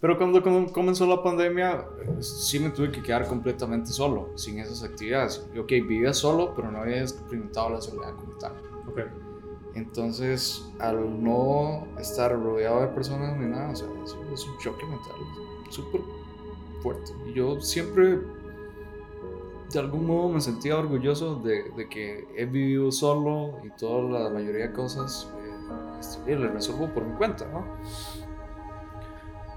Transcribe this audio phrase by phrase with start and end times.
[0.00, 0.42] Pero cuando
[0.72, 1.84] comenzó la pandemia,
[2.20, 5.44] sí me tuve que quedar completamente solo, sin esas actividades.
[5.52, 8.52] Y, ok, vivía solo, pero no había experimentado la soledad como tal.
[8.88, 9.04] Okay.
[9.74, 15.16] Entonces, al no estar rodeado de personas ni nada, o sea, es, un choque mental
[15.70, 16.00] súper
[16.80, 17.12] fuerte.
[17.26, 18.20] Y yo siempre,
[19.72, 24.30] de algún modo, me sentía orgulloso de, de que he vivido solo y toda la
[24.30, 27.64] mayoría de cosas eh, este, le resuelvo por mi cuenta, ¿no?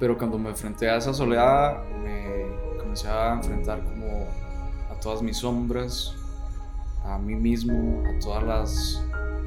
[0.02, 2.48] Pero cuando me enfrenté a esa soledad, me
[2.80, 4.26] comencé a enfrentar como
[4.90, 6.16] a todas mis sombras,
[7.06, 9.06] a mí mismo, a todas las,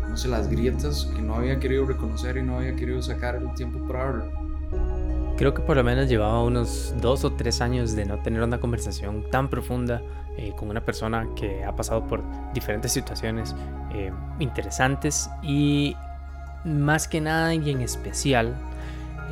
[0.08, 3.52] no sé, las grietas que no había querido reconocer y no había querido sacar el
[3.54, 5.34] tiempo para verlo.
[5.36, 8.60] Creo que por lo menos llevaba unos dos o tres años de no tener una
[8.60, 10.02] conversación tan profunda
[10.36, 13.56] eh, con una persona que ha pasado por diferentes situaciones
[13.92, 15.96] eh, interesantes y
[16.64, 18.54] más que nada y en especial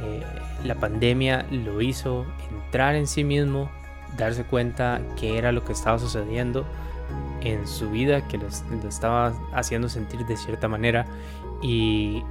[0.02, 0.24] eh,
[0.64, 3.70] la pandemia lo hizo entrar en sí mismo,
[4.16, 6.64] darse cuenta que era lo que estaba sucediendo
[7.42, 8.46] en su vida, que lo,
[8.88, 11.06] estaba haciendo sentir de cierta manera
[11.62, 12.22] y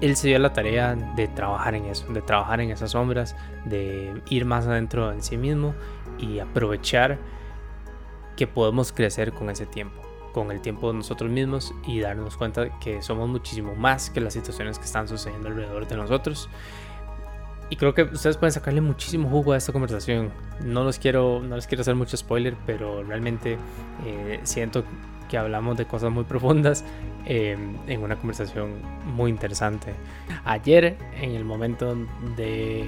[0.00, 4.22] él se dio la tarea de trabajar en eso, de trabajar en esas sombras, de
[4.28, 5.74] ir más adentro en sí mismo
[6.18, 7.18] y aprovechar
[8.36, 12.78] que podemos crecer con ese tiempo, con el tiempo de nosotros mismos y darnos cuenta
[12.78, 16.50] que somos muchísimo más que las situaciones que están sucediendo alrededor de nosotros
[17.68, 20.30] y creo que ustedes pueden sacarle muchísimo jugo a esta conversación.
[20.64, 23.58] No los quiero, no les quiero hacer mucho spoiler, pero realmente
[24.04, 24.84] eh, siento
[25.28, 26.84] que hablamos de cosas muy profundas
[27.24, 29.94] em, en una conversación muy interesante.
[30.44, 31.96] Ayer, en el momento
[32.36, 32.86] de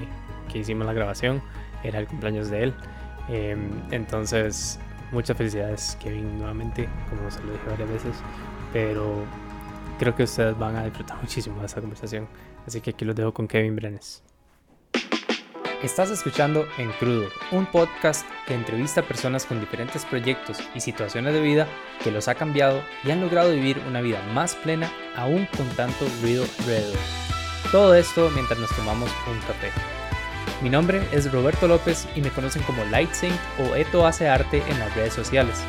[0.51, 1.43] que hicimos la grabación,
[1.83, 2.75] era el cumpleaños de él.
[3.29, 4.79] Em, entonces,
[5.11, 8.17] muchas felicidades, Kevin, nuevamente, como se lo dije varias veces.
[8.73, 9.25] Pero
[9.99, 12.29] creo que ustedes van a disfrutar muchísimo de esta conversación.
[12.65, 14.28] Así que aquí los dejo con Kevin Brenes.
[15.83, 21.33] Estás escuchando En Crudo, un podcast que entrevista a personas con diferentes proyectos y situaciones
[21.33, 21.69] de vida
[22.03, 26.09] que los ha cambiado y han logrado vivir una vida más plena aún con tanto
[26.21, 26.99] ruido alrededor.
[27.71, 29.71] Todo esto mientras nos tomamos un café.
[30.63, 34.65] Mi nombre es Roberto López y me conocen como Light Saint o Eto Hace Arte
[34.67, 35.63] en las redes sociales.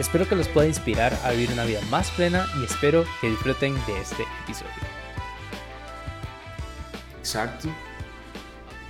[0.00, 3.74] Espero que los pueda inspirar a vivir una vida más plena y espero que disfruten
[3.86, 4.72] de este episodio.
[7.20, 7.68] Exacto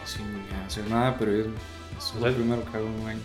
[0.05, 0.27] sin
[0.67, 1.47] hacer nada, pero es,
[1.99, 3.21] es lo primero que hago en un año.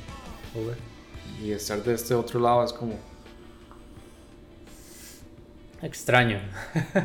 [1.42, 2.98] Y estar de este otro lado es como...
[5.82, 6.40] Extraño.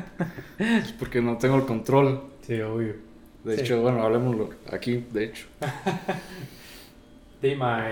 [0.59, 2.25] es porque no tengo el control.
[2.43, 2.97] Sí, obvio.
[3.45, 5.47] De hecho, bueno, hablemoslo aquí, de hecho.
[7.43, 7.85] Dima,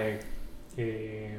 [0.76, 1.38] eh,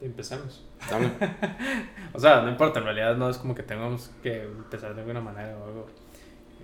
[0.00, 0.64] empecemos.
[2.12, 5.20] o sea, no importa, en realidad no es como que tengamos que empezar de alguna
[5.20, 5.86] manera o algo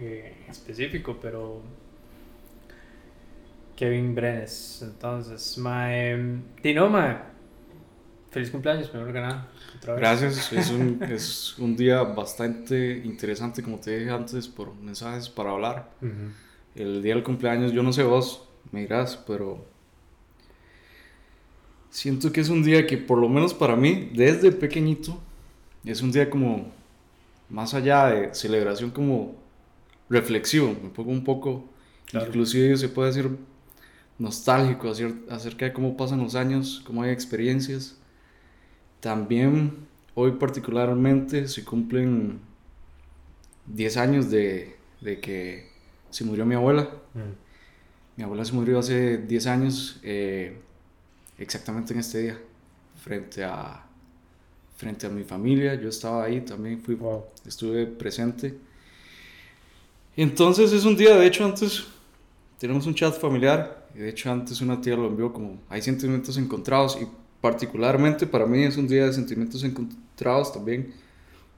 [0.00, 1.60] eh, específico, pero
[3.76, 4.80] Kevin Brenes.
[4.82, 7.22] Entonces, my, Tinoma,
[8.30, 9.48] feliz cumpleaños, primero que nada.
[9.86, 15.50] Gracias, es un, es un, día bastante interesante, como te dije antes, por mensajes para
[15.50, 15.90] hablar.
[16.74, 19.64] El día del cumpleaños, yo no sé vos, me dirás, pero
[21.90, 25.18] siento que es un día que, por lo menos para mí, desde pequeñito,
[25.84, 26.72] es un día como
[27.48, 29.36] más allá de celebración, como
[30.10, 30.76] reflexivo.
[30.82, 31.64] Me pongo un poco,
[32.12, 33.30] inclusive se puede decir
[34.18, 34.90] nostálgico
[35.30, 37.96] acerca de cómo pasan los años, cómo hay experiencias.
[39.00, 42.40] También hoy particularmente se cumplen
[43.66, 45.70] 10 años de, de que
[46.10, 46.90] se murió mi abuela.
[47.14, 47.46] Mm.
[48.16, 50.56] Mi abuela se murió hace 10 años, eh,
[51.36, 52.38] exactamente en este día,
[53.02, 53.84] frente a,
[54.76, 55.74] frente a mi familia.
[55.74, 56.98] Yo estaba ahí, también fui,
[57.44, 58.56] estuve presente.
[60.16, 61.84] Entonces es un día, de hecho antes
[62.58, 66.98] tenemos un chat familiar de hecho, antes una tía lo envió como, hay sentimientos encontrados
[67.00, 67.06] y
[67.40, 70.92] particularmente para mí es un día de sentimientos encontrados también,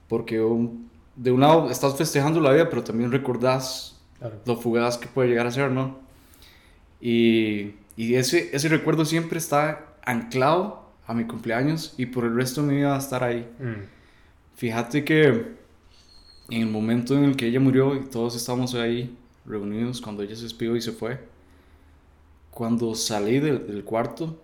[0.08, 4.00] porque de un lado estás festejando la vida, pero también recordás
[4.44, 5.98] lo fugaz que puede llegar a ser, ¿no?
[7.00, 12.62] Y, y, ese, ese recuerdo siempre está anclado a mi cumpleaños y por el resto
[12.62, 13.48] de mi vida va a estar ahí.
[13.58, 13.84] Mm.
[14.56, 15.26] Fíjate que
[16.50, 19.16] en el momento en el que ella murió y todos estábamos ahí
[19.46, 21.18] reunidos cuando ella se despidió y se fue,
[22.58, 24.36] cuando salí del, cuarto,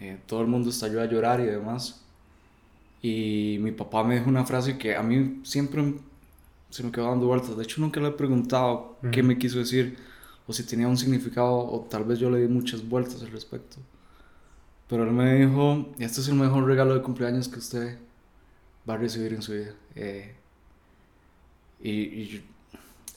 [0.00, 2.00] eh, todo el mundo estalló a llorar y demás.
[3.02, 5.96] Y mi papá me dijo una frase que a mí siempre
[6.70, 7.58] se me quedó dando vueltas.
[7.58, 9.98] De hecho, nunca le he preguntado qué me quiso decir
[10.46, 13.76] o si tenía un significado o tal vez yo le di muchas vueltas al respecto.
[14.88, 17.98] Pero él me dijo, este es el mejor regalo de cumpleaños que usted
[18.88, 19.74] va a recibir en su vida.
[19.94, 20.34] Eh,
[21.82, 22.42] y,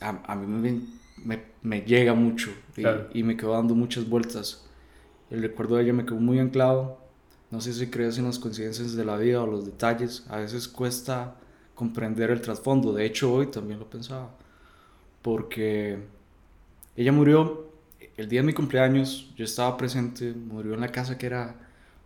[0.02, 0.82] a, a, mí me
[1.18, 2.84] me, me llega mucho y,
[3.18, 4.66] y, me quedo dando muchas vueltas.
[5.30, 7.00] El recuerdo de ella me quedó muy anclado.
[7.52, 10.26] No sé si crees en las coincidencias de la vida o los detalles.
[10.30, 11.36] A veces cuesta
[11.76, 12.94] comprender el trasfondo.
[12.94, 14.30] De hecho, hoy también lo pensaba.
[15.22, 16.00] Porque
[16.96, 17.70] ella murió
[18.18, 19.32] el día de mi cumpleaños.
[19.36, 20.34] Yo estaba presente.
[20.34, 21.56] Murió en la casa que era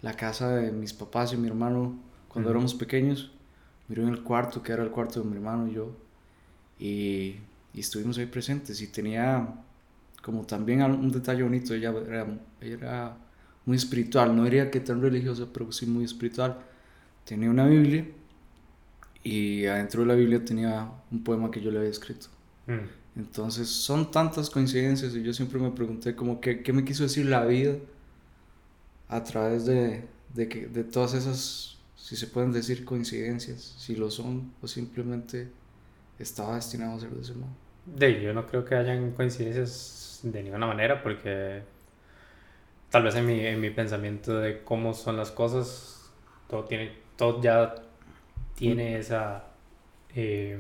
[0.02, 1.98] la casa de mis papás y mi hermano
[2.28, 3.32] cuando éramos pequeños.
[3.88, 5.92] Murió en el cuarto que era el cuarto de mi hermano y yo.
[6.80, 7.36] Y
[7.76, 9.54] y estuvimos ahí presentes y tenía
[10.22, 12.26] como también un detalle bonito, ella era,
[12.62, 13.18] era
[13.66, 16.58] muy espiritual, no diría que tan religiosa, pero sí muy espiritual.
[17.26, 18.08] Tenía una Biblia
[19.24, 22.28] y adentro de la Biblia tenía un poema que yo le había escrito.
[22.66, 23.20] Mm.
[23.20, 27.26] Entonces son tantas coincidencias y yo siempre me pregunté como qué, qué me quiso decir
[27.26, 27.76] la vida
[29.10, 34.10] a través de, de, que, de todas esas, si se pueden decir coincidencias, si lo
[34.10, 35.50] son o simplemente
[36.18, 37.65] estaba destinado a ser de ese modo.
[37.86, 41.62] De, yo no creo que hayan coincidencias de ninguna manera porque
[42.90, 46.12] tal vez en mi, en mi pensamiento de cómo son las cosas,
[46.50, 47.76] todo, tiene, todo ya
[48.56, 49.44] tiene esa...
[50.16, 50.58] Eh,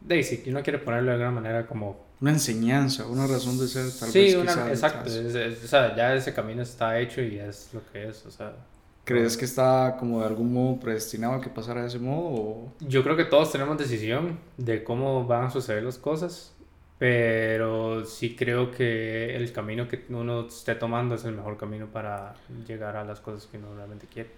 [0.00, 2.06] de, si uno quiere ponerlo de alguna manera como...
[2.20, 4.32] Una enseñanza, una razón de ser tal vez.
[4.32, 5.10] Sí, exacto.
[5.10, 8.24] o sea, ya ese camino está hecho y es lo que es.
[8.26, 8.54] O sea,
[9.04, 12.72] ¿Crees que está como de algún modo predestinado a que pasara de ese modo?
[12.78, 16.54] Yo creo que todos tenemos decisión de cómo van a suceder las cosas,
[17.00, 22.34] pero sí creo que el camino que uno esté tomando es el mejor camino para
[22.64, 24.30] llegar a las cosas que uno realmente quiere.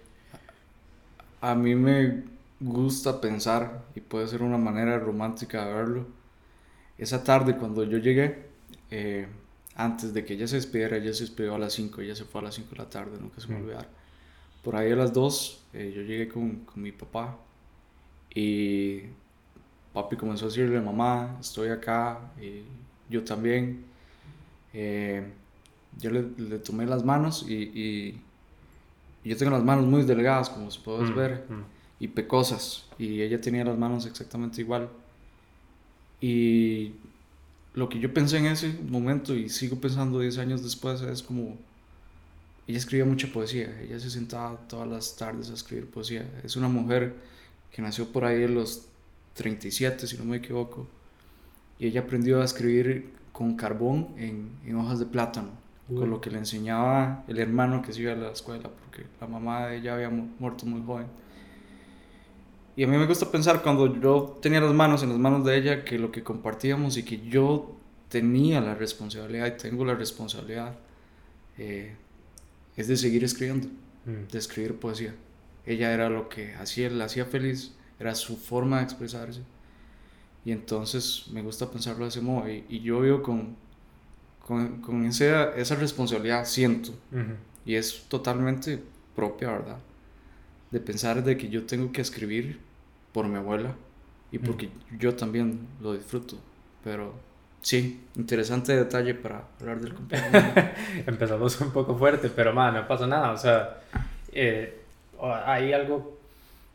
[1.41, 2.23] A mí me
[2.59, 6.07] gusta pensar, y puede ser una manera romántica de verlo,
[6.97, 8.47] esa tarde cuando yo llegué,
[8.89, 9.27] eh,
[9.75, 12.41] antes de que ella se despidiera, ella se despidió a las 5, ella se fue
[12.41, 14.04] a las 5 de la tarde, nunca se me olvidar
[14.65, 17.37] por ahí a las 2 eh, yo llegué con, con, mi papá
[18.33, 19.01] y
[19.93, 22.63] papi comenzó a decirle, mamá, estoy acá, y
[23.09, 23.85] yo también.
[24.73, 25.23] Eh,
[25.97, 28.21] yo le, le, tomé las manos y, y,
[29.23, 32.03] yo tengo las manos muy delgadas, como se puede mm, ver, mm.
[32.03, 34.89] y pecosas, y ella tenía las manos exactamente igual.
[36.19, 36.93] Y
[37.73, 41.57] lo que yo pensé en ese momento y sigo pensando 10 años después es como
[42.67, 46.27] ella escribía mucha poesía, ella se sentaba todas las tardes a escribir poesía.
[46.43, 47.15] Es una mujer
[47.71, 48.87] que nació por ahí en los
[49.35, 50.87] 37, si no me equivoco,
[51.77, 55.49] y ella aprendió a escribir con carbón en, en hojas de plátano,
[55.87, 59.27] con lo que le enseñaba el hermano que se iba a la escuela, porque la
[59.27, 61.07] mamá de ella había muerto muy joven.
[62.77, 65.57] Y a mí me gusta pensar cuando yo tenía las manos en las manos de
[65.57, 67.75] ella, que lo que compartíamos y que yo
[68.09, 70.75] tenía la responsabilidad y tengo la responsabilidad
[71.57, 71.95] eh,
[72.75, 73.67] es de seguir escribiendo,
[74.05, 74.31] mm.
[74.31, 75.15] de escribir poesía.
[75.65, 79.41] Ella era lo que hacía, la hacía feliz, era su forma de expresarse.
[80.43, 82.47] Y entonces me gusta pensarlo de ese modo.
[82.47, 83.55] Y, yo vivo con,
[84.45, 86.91] con, con esa, esa, responsabilidad, siento.
[87.65, 88.81] Y es totalmente
[89.15, 89.79] propia, ¿verdad?
[90.69, 92.59] De pensar de que yo tengo que escribir
[93.11, 93.75] por mi abuela
[94.31, 94.69] y porque
[94.99, 96.37] yo también lo disfruto.
[96.83, 97.15] Pero
[97.65, 100.31] Sí, interesante detalle para hablar del cumpleaños.
[101.07, 103.31] Empezamos un poco fuerte, pero más, no pasa nada.
[103.31, 103.81] O sea,
[104.31, 104.81] eh,
[105.19, 106.19] hay algo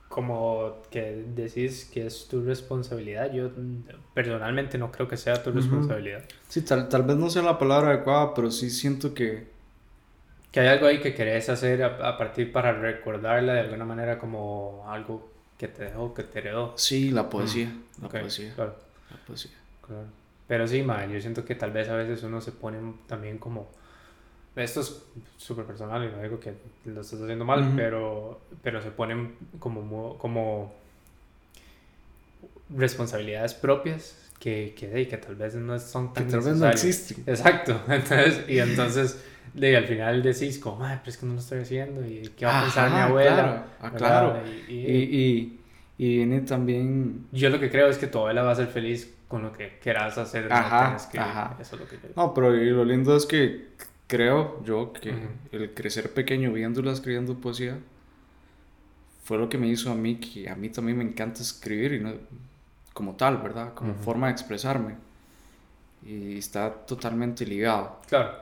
[0.09, 3.33] como que decís que es tu responsabilidad.
[3.33, 3.53] Yo
[4.15, 6.25] personalmente no creo que sea tu responsabilidad.
[6.49, 9.47] Sí, tal, tal vez no sea la palabra adecuada, pero sí siento que...
[10.51, 14.85] Que hay algo ahí que querés hacer a, partir para recordarla de alguna manera como
[14.89, 16.75] algo que te dejó, que te heredó.
[16.77, 17.73] Sí, la poesía.
[18.03, 18.53] La poesía.
[18.57, 18.75] Claro.
[19.09, 19.53] La poesía.
[19.87, 20.20] Claro.
[20.51, 23.69] Pero sí, man, yo siento que tal vez a veces uno se pone también como...
[24.57, 25.01] Esto es
[25.37, 26.55] súper personal y no digo que
[26.87, 30.75] lo estás haciendo mal, pero, pero se ponen como, como
[32.69, 37.23] responsabilidades propias que, que, que tal vez no son tan que tal vez no existen.
[37.29, 37.81] Exacto.
[37.89, 41.61] Entonces, y entonces de, al final decís como, ay, pero es que no lo estoy
[41.61, 43.37] haciendo y qué va a pensar mi abuela.
[43.37, 44.43] Claro, ah, claro.
[44.67, 45.61] Y, y,
[45.97, 47.27] y, viene también...
[47.31, 49.79] Yo lo que creo es que tu abuela va a ser feliz con lo que
[49.79, 50.53] quieras hacer.
[50.53, 51.57] Ajá, no que, ajá.
[51.61, 52.09] Eso es lo que yo...
[52.17, 53.69] No, pero lo lindo es que
[54.09, 55.15] creo yo que
[55.53, 57.79] el crecer pequeño viéndola escribiendo poesía
[59.23, 62.01] fue lo que me hizo a mí, que a mí también me encanta escribir y
[62.01, 62.13] no,
[62.93, 63.73] como tal, ¿verdad?
[63.73, 64.97] Como forma de expresarme.
[66.05, 68.01] Y está totalmente ligado.
[68.09, 68.33] Claro.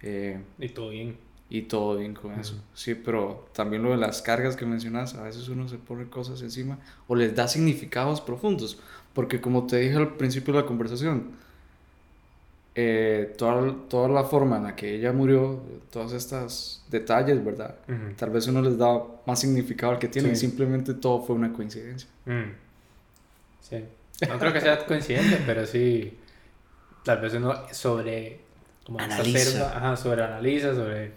[0.00, 1.18] Eh, y todo bien.
[1.48, 2.60] Y todo bien con eso.
[2.74, 6.42] Sí, pero también lo de las cargas que mencionas, a veces uno se pone cosas
[6.42, 8.80] encima o les da significados profundos.
[9.14, 11.36] Porque como te dije al principio de la conversación,
[12.74, 17.76] eh, toda, toda la forma en la que ella murió, todos estos detalles, ¿verdad?
[18.16, 21.52] Tal vez uno les da más significado al que tiene y simplemente todo fue una
[21.52, 22.08] coincidencia.
[22.26, 22.52] Mm.
[23.62, 23.84] Sí.
[24.28, 26.16] No creo que sea coincidente, pero sí,
[27.04, 28.40] tal vez uno sobre...
[28.84, 29.76] Como analiza.
[29.76, 31.12] ajá, sobre analiza, sobre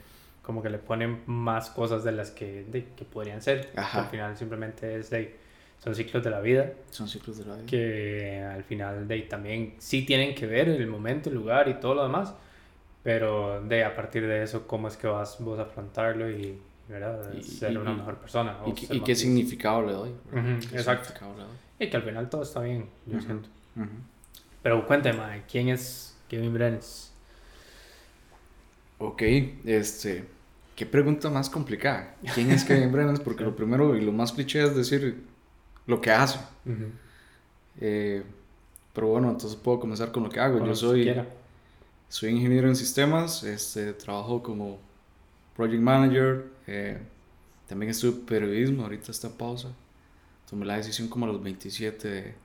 [0.50, 2.66] como que le ponen más cosas de las que,
[2.98, 3.70] que podrían ser.
[3.76, 5.36] Al final simplemente es de,
[5.78, 6.74] son ciclos de la vida.
[6.90, 7.68] Son ciclos de la vida.
[7.68, 11.94] Que al final de, también sí tienen que ver el momento, el lugar y todo
[11.94, 12.34] lo demás.
[13.04, 17.32] Pero de a partir de eso, ¿cómo es que vas vos a afrontarlo y, ¿verdad?
[17.44, 18.58] ser una mejor persona?
[18.66, 20.12] y, qué significado le doy.
[20.74, 21.14] exacto.
[21.78, 23.50] Y que al final todo está bien, yo siento.
[24.64, 27.14] Pero cuénteme, ¿quién es Kevin Brenes?
[28.98, 29.22] Ok,
[29.66, 30.39] este
[30.80, 32.16] Qué pregunta más complicada.
[32.34, 33.18] ¿Quién es Kevin Brennan?
[33.18, 35.26] Porque lo primero y lo más cliché es decir
[35.86, 36.40] lo que hace.
[37.82, 38.24] Eh,
[38.94, 40.66] pero bueno, entonces puedo comenzar con lo que hago.
[40.66, 41.14] Yo soy,
[42.08, 44.80] soy ingeniero en sistemas, este, trabajo como
[45.54, 46.98] project manager, eh,
[47.68, 49.74] también estudio periodismo, ahorita está en pausa.
[50.50, 52.36] Tomé la decisión como a los 27 de,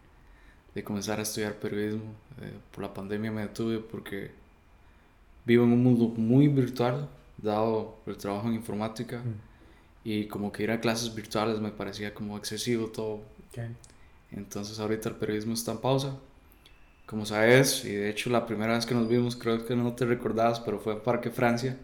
[0.75, 2.13] de comenzar a estudiar periodismo.
[2.43, 4.33] Eh, por la pandemia me detuve porque
[5.45, 10.09] vivo en un mundo muy virtual, dado el trabajo en informática mm.
[10.09, 13.23] y como que ir a clases virtuales me parecía como excesivo todo.
[14.31, 16.17] Entonces ahorita el periodismo está en pausa.
[17.07, 20.07] Como sabes, y de hecho la primera vez que nos vimos, creo que no te
[20.07, 21.77] recordabas, pero fue en Parque Francia.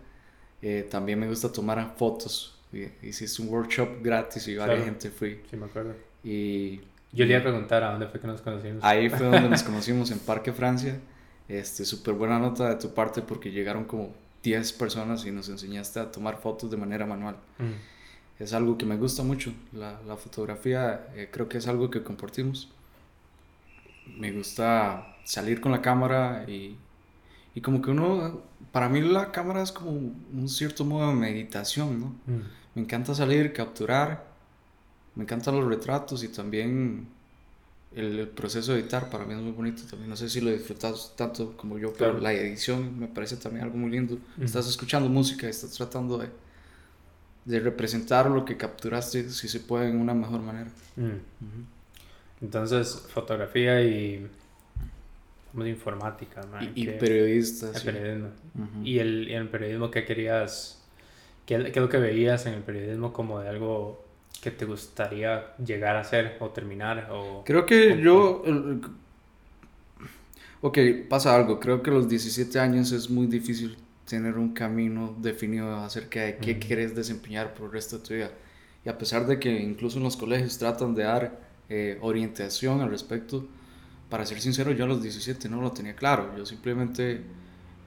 [0.63, 2.57] Eh, también me gusta tomar fotos.
[3.03, 5.41] Hiciste un workshop gratis y varias gente fui.
[5.51, 5.95] Sí, me acuerdo.
[6.23, 6.81] Y,
[7.13, 8.83] Yo le iba a preguntar a dónde fue que nos conocimos.
[8.83, 10.99] Ahí fue donde nos conocimos, en Parque Francia.
[11.49, 16.01] Este, súper buena nota de tu parte porque llegaron como 10 personas y nos enseñaste
[16.01, 17.37] a tomar fotos de manera manual.
[17.59, 18.43] Mm.
[18.43, 19.53] Es algo que me gusta mucho.
[19.73, 22.71] La, la fotografía eh, creo que es algo que compartimos.
[24.17, 26.77] Me gusta salir con la cámara y,
[27.55, 28.43] y, como que uno,
[28.73, 32.07] para mí la cámara es como un cierto modo de meditación, ¿no?
[32.27, 32.41] Mm.
[32.75, 34.25] Me encanta salir, capturar,
[35.15, 37.09] me encantan los retratos y también
[37.95, 40.11] el, proceso de editar para mí es muy bonito también.
[40.11, 43.77] No sé si lo disfrutas tanto como yo, pero la edición me parece también algo
[43.77, 44.19] muy lindo.
[44.41, 46.29] Estás escuchando música y estás tratando de,
[47.45, 50.71] de representar lo que capturaste, si se puede, en una mejor manera.
[52.41, 54.27] Entonces, fotografía y
[55.51, 56.43] como de informática,
[56.75, 57.73] Y, periodista.
[58.85, 60.81] Y el, y el periodismo, ¿qué querías?
[61.45, 64.10] ¿Qué, ¿Qué es lo que veías en el periodismo como de algo
[64.41, 67.09] que te gustaría llegar a hacer o terminar?
[67.11, 68.43] O, creo que yo...
[70.63, 70.79] Ok,
[71.09, 71.59] pasa algo.
[71.59, 76.37] Creo que a los 17 años es muy difícil tener un camino definido acerca de
[76.37, 78.31] qué quieres desempeñar por el resto de tu vida.
[78.85, 82.91] Y a pesar de que incluso en los colegios tratan de dar eh, orientación al
[82.91, 83.47] respecto,
[84.09, 86.37] para ser sincero, yo a los 17 no lo tenía claro.
[86.37, 87.23] Yo simplemente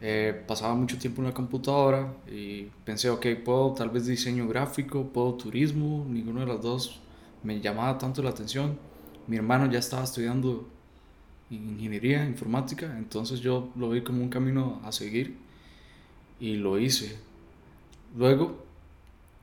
[0.05, 5.07] eh, pasaba mucho tiempo en la computadora y pensé, ok, puedo tal vez diseño gráfico,
[5.07, 7.00] puedo turismo, ninguno de los dos
[7.41, 8.77] me llamaba tanto la atención.
[9.27, 10.67] Mi hermano ya estaba estudiando
[11.50, 15.38] ingeniería informática, entonces yo lo vi como un camino a seguir
[16.38, 17.17] y lo hice.
[18.17, 18.62] Luego,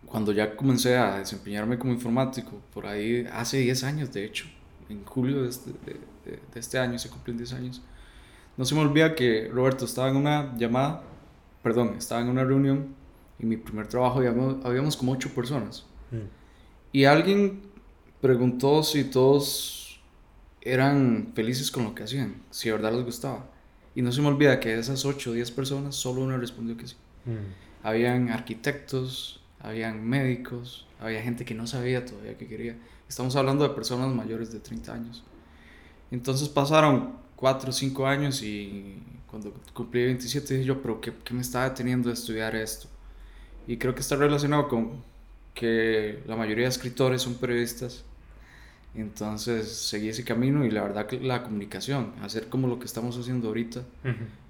[0.05, 4.45] cuando ya comencé a desempeñarme como informático, por ahí hace 10 años de hecho,
[4.91, 6.01] en julio de este, de,
[6.53, 7.83] de este año se cumplen 10 años,
[8.61, 11.03] no se me olvida que Roberto estaba en una llamada,
[11.63, 12.95] perdón, estaba en una reunión
[13.39, 15.87] y mi primer trabajo habíamos, habíamos como ocho personas.
[16.11, 16.29] Mm.
[16.93, 17.63] Y alguien
[18.21, 20.03] preguntó si todos
[20.61, 23.47] eran felices con lo que hacían, si de verdad les gustaba.
[23.95, 26.77] Y no se me olvida que de esas ocho o diez personas, solo una respondió
[26.77, 26.97] que sí.
[27.25, 27.83] Mm.
[27.83, 32.77] Habían arquitectos, habían médicos, había gente que no sabía todavía qué quería.
[33.09, 35.25] Estamos hablando de personas mayores de 30 años.
[36.11, 41.33] Entonces pasaron cuatro o cinco años y cuando cumplí 27 dije yo, pero ¿qué, qué
[41.33, 42.89] me estaba deteniendo de estudiar esto?
[43.67, 45.03] Y creo que está relacionado con
[45.55, 48.05] que la mayoría de escritores son periodistas.
[48.95, 53.17] Entonces seguí ese camino y la verdad que la comunicación, hacer como lo que estamos
[53.17, 53.83] haciendo ahorita,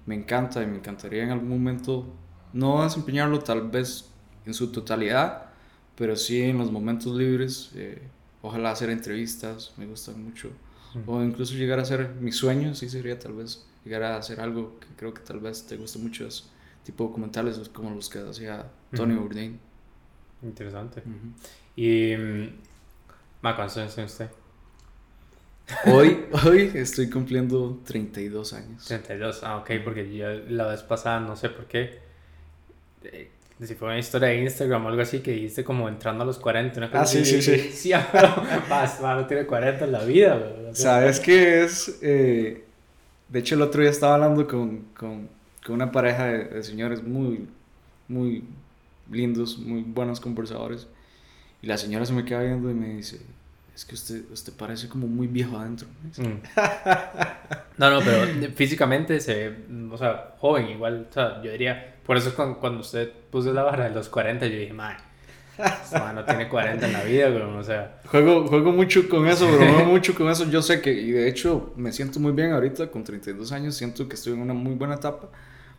[0.05, 2.07] me encanta y me encantaría en algún momento
[2.51, 4.09] no desempeñarlo tal vez
[4.45, 5.51] en su totalidad,
[5.95, 8.01] pero sí en los momentos libres, eh,
[8.41, 10.49] ojalá hacer entrevistas, me gustan mucho
[11.05, 14.79] o incluso llegar a ser mi sueño, sí sería tal vez llegar a hacer algo
[14.79, 16.49] que creo que tal vez te guste mucho, es
[16.83, 19.59] tipo documentales como los que hacía Tony Bourdain.
[20.41, 21.03] Interesante.
[21.75, 22.49] Y, mm,
[23.41, 24.29] ¿cuántos años tiene usted?
[25.85, 28.85] Hoy, hoy estoy cumpliendo 32 años.
[28.85, 31.99] 32, ah, ok, porque yo la vez pasada, no sé por qué,
[33.03, 33.31] eh,
[33.67, 36.39] si fue una historia de Instagram o algo así que dijiste como entrando a los
[36.39, 36.77] 40.
[36.79, 37.69] Una cosa ah, sí, sí, sí.
[37.73, 40.53] Sí, pero no tiene 40 en la vida.
[40.73, 41.99] ¿Sabes qué es?
[42.01, 42.63] Eh,
[43.29, 45.29] de hecho, el otro día estaba hablando con, con,
[45.65, 47.47] con una pareja de, señores muy,
[48.07, 48.43] muy
[49.09, 50.87] lindos, muy buenos conversadores.
[51.61, 53.21] Y la señora se me queda viendo y me dice,
[53.75, 55.87] es que usted, usted parece como muy viejo adentro.
[56.17, 56.41] Mm.
[57.77, 59.55] No, no, pero físicamente se ve,
[59.91, 61.07] o sea, joven igual.
[61.09, 64.45] O sea, yo diría, por eso cuando, cuando usted puso la barra de los 40,
[64.45, 64.97] yo dije, madre,
[66.13, 68.01] no tiene 40 en la vida, pero, o sea.
[68.07, 70.43] Juego, juego mucho con eso, bromeo mucho con eso.
[70.49, 74.09] Yo sé que, y de hecho, me siento muy bien ahorita, con 32 años, siento
[74.09, 75.29] que estoy en una muy buena etapa.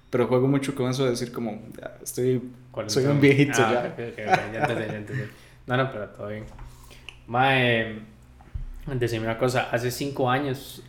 [0.08, 2.40] Pero juego mucho con eso de decir, como, ya, estoy.
[2.86, 4.66] Soy un viejito ah, ya.
[4.66, 5.04] ya
[5.66, 6.44] No, no, pero todo bien.
[7.26, 7.98] Mae,
[8.86, 10.82] decime una cosa, hace cinco años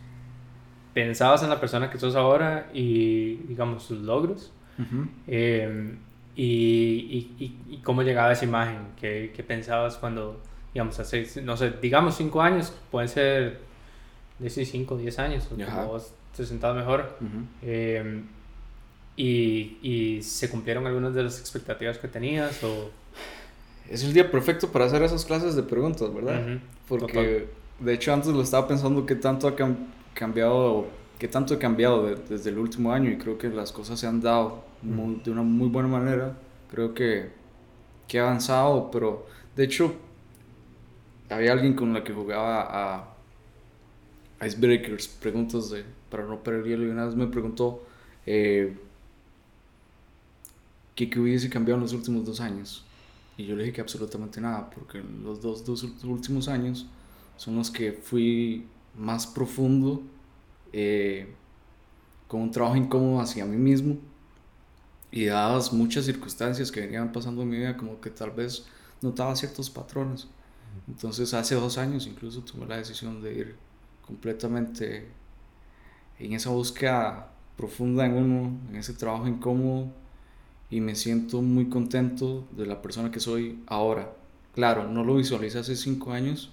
[0.94, 4.50] pensabas en la persona que sos ahora y, digamos, sus logros.
[5.26, 5.98] Em,
[6.36, 10.40] y, y, y, cómo llegaba esa imagen, ¿Qué, ¿Qué, pensabas cuando,
[10.72, 13.60] digamos, hace, no sé, digamos cinco años, pueden ser,
[14.38, 17.16] decir cinco, diez años, o vos te sentabas mejor.
[17.62, 18.24] Em,
[19.16, 22.90] y, y, se cumplieron algunas de las expectativas que tenías o
[23.88, 26.58] es el día perfecto para hacer esas clases de preguntas, ¿verdad?
[26.88, 29.54] Porque de hecho antes lo estaba pensando qué tanto ha
[30.14, 30.86] cambiado,
[31.24, 34.20] qué tanto he cambiado desde el último año y creo que las cosas se han
[34.20, 36.36] dado de una muy buena manera.
[36.70, 37.30] Creo que,
[38.06, 39.26] que he avanzado, pero
[39.56, 39.94] de hecho
[41.30, 43.06] había alguien con la que jugaba
[44.38, 47.82] a Icebreakers, preguntas de, para romper el hielo y una vez me preguntó
[48.26, 48.76] eh,
[50.94, 52.84] qué hubiese cambiado en los últimos dos años.
[53.38, 56.86] Y yo le dije que absolutamente nada, porque los dos, dos últimos años
[57.38, 60.02] son los que fui más profundo,
[60.76, 61.32] eh,
[62.26, 63.96] con un trabajo incómodo hacia mí mismo
[65.12, 68.66] y dadas muchas circunstancias que venían pasando en mi vida, como que tal vez
[69.00, 70.26] notaba ciertos patrones.
[70.88, 73.56] Entonces hace dos años incluso tomé la decisión de ir
[74.04, 75.06] completamente
[76.18, 79.92] en esa búsqueda profunda en uno, en ese trabajo incómodo
[80.70, 84.12] y me siento muy contento de la persona que soy ahora.
[84.56, 86.50] Claro, no lo visualicé hace cinco años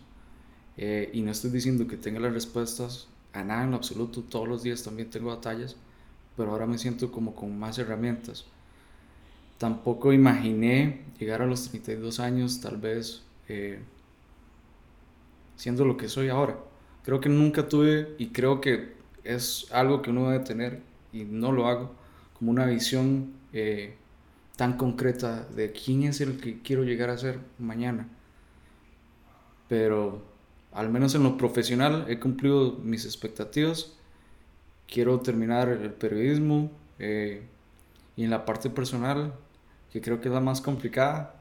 [0.78, 4.48] eh, y no estoy diciendo que tenga las respuestas a nada en lo absoluto, todos
[4.48, 5.76] los días también tengo batallas,
[6.36, 8.46] pero ahora me siento como con más herramientas.
[9.58, 13.80] Tampoco imaginé llegar a los 32 años tal vez eh,
[15.56, 16.58] siendo lo que soy ahora.
[17.04, 20.82] Creo que nunca tuve y creo que es algo que uno debe tener
[21.14, 21.92] y no lo hago
[22.38, 23.96] como una visión eh,
[24.56, 28.08] tan concreta de quién es el que quiero llegar a ser mañana.
[29.68, 30.31] Pero
[30.74, 33.94] al menos en lo profesional he cumplido mis expectativas.
[34.88, 37.44] Quiero terminar el periodismo eh,
[38.16, 39.34] y en la parte personal,
[39.92, 41.36] que creo que es la más complicada,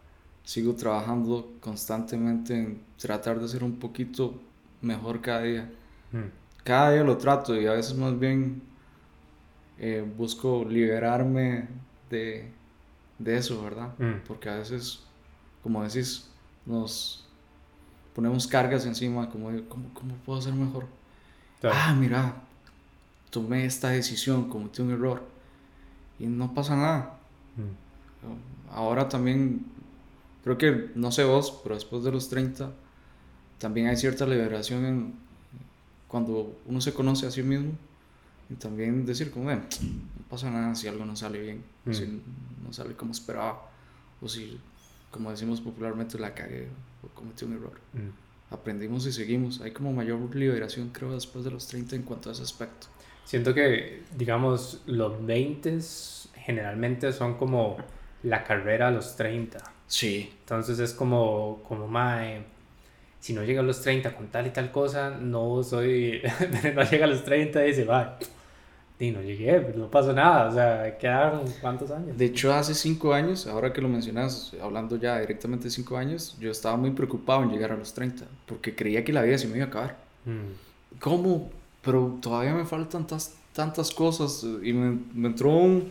[0.44, 4.40] sigo trabajando constantemente en tratar de ser un poquito
[4.80, 5.70] mejor cada día.
[6.12, 6.30] Hmm.
[6.64, 8.62] Cada día lo trato y a veces más bien
[9.78, 11.66] eh, busco liberarme
[12.10, 12.50] de,
[13.18, 13.94] de eso, ¿verdad?
[13.98, 14.26] Mm.
[14.28, 15.00] Porque a veces,
[15.62, 16.28] como decís,
[16.66, 17.19] nos
[18.14, 20.86] ponemos cargas encima, como, ¿cómo, cómo puedo ser mejor?
[21.62, 22.34] Ah, mira,
[23.30, 25.22] tomé esta decisión, cometí un error
[26.18, 27.18] y no pasa nada.
[27.56, 28.74] Mm.
[28.74, 29.64] Ahora también,
[30.44, 32.70] creo que, no sé vos, pero después de los 30,
[33.58, 35.14] también hay cierta liberación en,
[36.08, 37.72] cuando uno se conoce a sí mismo
[38.48, 39.60] y también decir como, no
[40.28, 41.92] pasa nada si algo no sale bien, mm.
[41.92, 42.22] si
[42.64, 43.70] no sale como esperaba,
[44.20, 44.58] o si,
[45.10, 46.68] como decimos popularmente, la cagué
[47.02, 47.80] o cometí un error.
[47.92, 48.54] Mm.
[48.54, 49.60] Aprendimos y seguimos.
[49.60, 52.88] Hay como mayor liberación, creo, después de los 30 en cuanto a ese aspecto.
[53.24, 55.78] Siento que, digamos, los 20
[56.34, 57.76] generalmente son como
[58.22, 59.58] la carrera a los 30.
[59.86, 60.32] Sí.
[60.40, 62.44] Entonces es como, como, mae,
[63.20, 66.22] si no llega a los 30 con tal y tal cosa, no soy,
[66.74, 68.18] no llega a los 30 y dice, va,
[69.00, 72.18] y no llegué, pues, no pasó nada, o sea, quedaron cuántos años.
[72.18, 76.36] De hecho, hace cinco años, ahora que lo mencionas, hablando ya directamente de cinco años,
[76.38, 79.48] yo estaba muy preocupado en llegar a los 30, porque creía que la vida se
[79.48, 79.96] me iba a acabar.
[80.26, 80.98] Mm.
[81.00, 81.50] ¿Cómo?
[81.82, 85.88] Pero todavía me faltan tantas, tantas cosas y me, me, entró un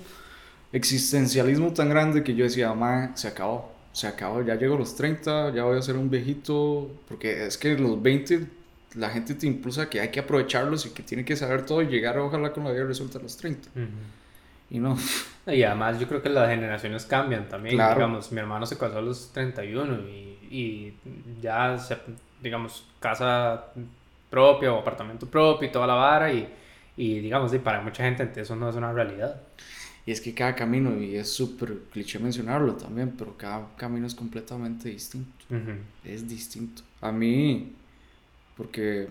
[0.72, 4.95] existencialismo tan grande que yo decía, mamá, se acabó, se acabó, ya llego a los
[4.95, 8.59] 30, ya voy a ser un viejito, porque es que los 20
[8.95, 11.88] la gente te impulsa que hay que aprovecharlos y que tiene que saber todo y
[11.88, 13.69] llegar ojalá con la vida resuelta a los 30.
[14.71, 14.97] Y no.
[15.47, 17.75] Y además yo creo que las generaciones cambian también.
[17.75, 20.93] Digamos, mi hermano se casó a los 31 y, y
[21.41, 21.97] ya, se,
[22.41, 23.65] digamos, casa
[24.30, 26.47] propia o apartamento propio y toda la vara y,
[26.95, 29.41] y digamos, y para mucha gente eso no es una realidad.
[30.06, 34.15] Y es que cada camino, y es súper cliché mencionarlo también, pero cada camino es
[34.15, 35.45] completamente distinto.
[36.04, 36.82] Es distinto.
[37.02, 37.73] A mí,
[38.60, 39.08] porque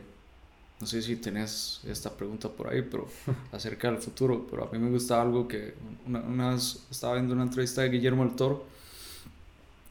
[0.78, 3.08] no sé si tenés esta pregunta por ahí, pero
[3.52, 5.72] acerca del futuro, pero a mí me gusta algo que
[6.06, 8.66] una, vez estaba viendo una entrevista de Guillermo el Toro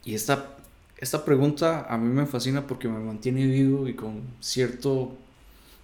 [0.05, 0.53] y esta
[0.99, 5.15] esta pregunta a mí me fascina porque me mantiene vivo y con cierto,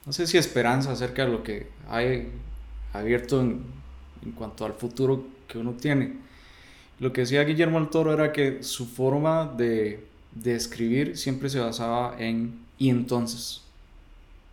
[0.05, 2.29] no sé si esperanza acerca de lo que hay
[2.93, 3.63] abierto en,
[4.23, 6.13] en cuanto al futuro que uno tiene.
[6.99, 11.59] Lo que decía Guillermo del Toro era que su forma de, de escribir siempre se
[11.59, 13.61] basaba en y entonces.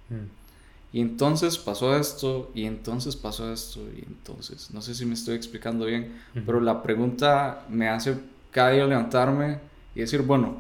[0.09, 0.93] Mm.
[0.93, 5.35] Y entonces pasó esto, y entonces pasó esto, y entonces, no sé si me estoy
[5.35, 6.17] explicando bien,
[6.47, 8.17] pero la pregunta me hace
[8.53, 9.59] cada día levantarme
[9.95, 10.59] y decir, bueno,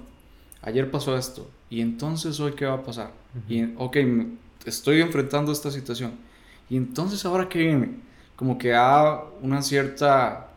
[0.62, 3.12] ayer pasó esto, y entonces hoy qué va a pasar.
[3.48, 3.96] Y, ok,
[4.64, 6.12] estoy enfrentando esta situación,
[6.68, 7.96] y entonces ahora qué viene,
[8.34, 10.48] como que da una cierta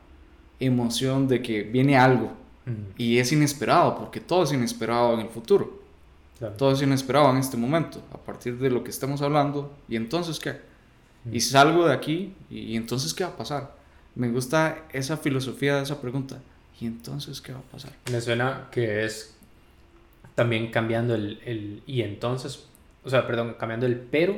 [0.59, 2.31] emoción de que viene algo,
[2.97, 5.82] y es inesperado, porque todo es inesperado en el futuro.
[6.57, 9.73] Todo es inesperado en este momento, a partir de lo que estamos hablando.
[9.87, 10.59] ¿Y entonces qué?
[11.31, 13.75] Y salgo de aquí, y, entonces qué va a pasar?
[14.15, 16.39] Me gusta esa filosofía de esa pregunta.
[16.81, 17.93] ¿Y entonces qué va a pasar?
[18.11, 19.35] Me suena que es
[20.35, 22.65] también cambiando el, el y entonces,
[23.05, 24.35] o sea, perdón, cambiando el pero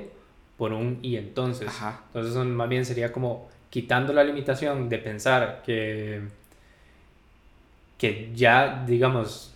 [0.58, 1.68] por un y entonces.
[1.68, 2.04] Ajá.
[2.14, 6.22] Entonces más bien sería como quitando la limitación de pensar que,
[7.98, 9.55] que ya, digamos,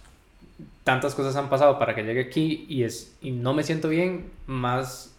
[0.84, 4.32] tantas cosas han pasado para que llegue aquí y, es, y no me siento bien,
[4.48, 5.16] más,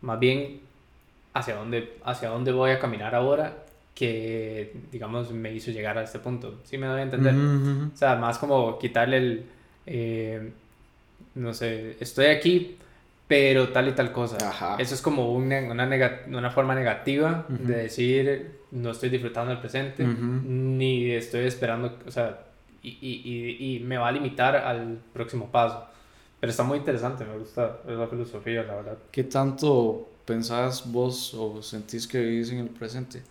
[0.00, 0.60] más bien
[1.34, 3.56] hacia dónde, hacia dónde voy a caminar ahora
[3.94, 6.60] que, digamos, me hizo llegar a este punto.
[6.64, 7.34] ¿Sí me doy a entender?
[7.34, 9.44] O sea, más como quitarle el,
[9.86, 10.50] eh,
[11.34, 12.76] no sé, estoy aquí,
[13.28, 14.38] pero tal y tal cosa.
[14.78, 20.04] Eso es como una, una, una forma negativa de decir, no estoy disfrutando del presente,
[20.04, 22.40] ni estoy esperando, o sea,
[22.82, 25.86] y, y, y, me va a limitar al próximo paso.
[26.40, 28.98] Pero está muy interesante, me gusta esa filosofía, la verdad.
[29.12, 33.22] ¿Qué tanto pensás vos o sentís que vivís en el presente?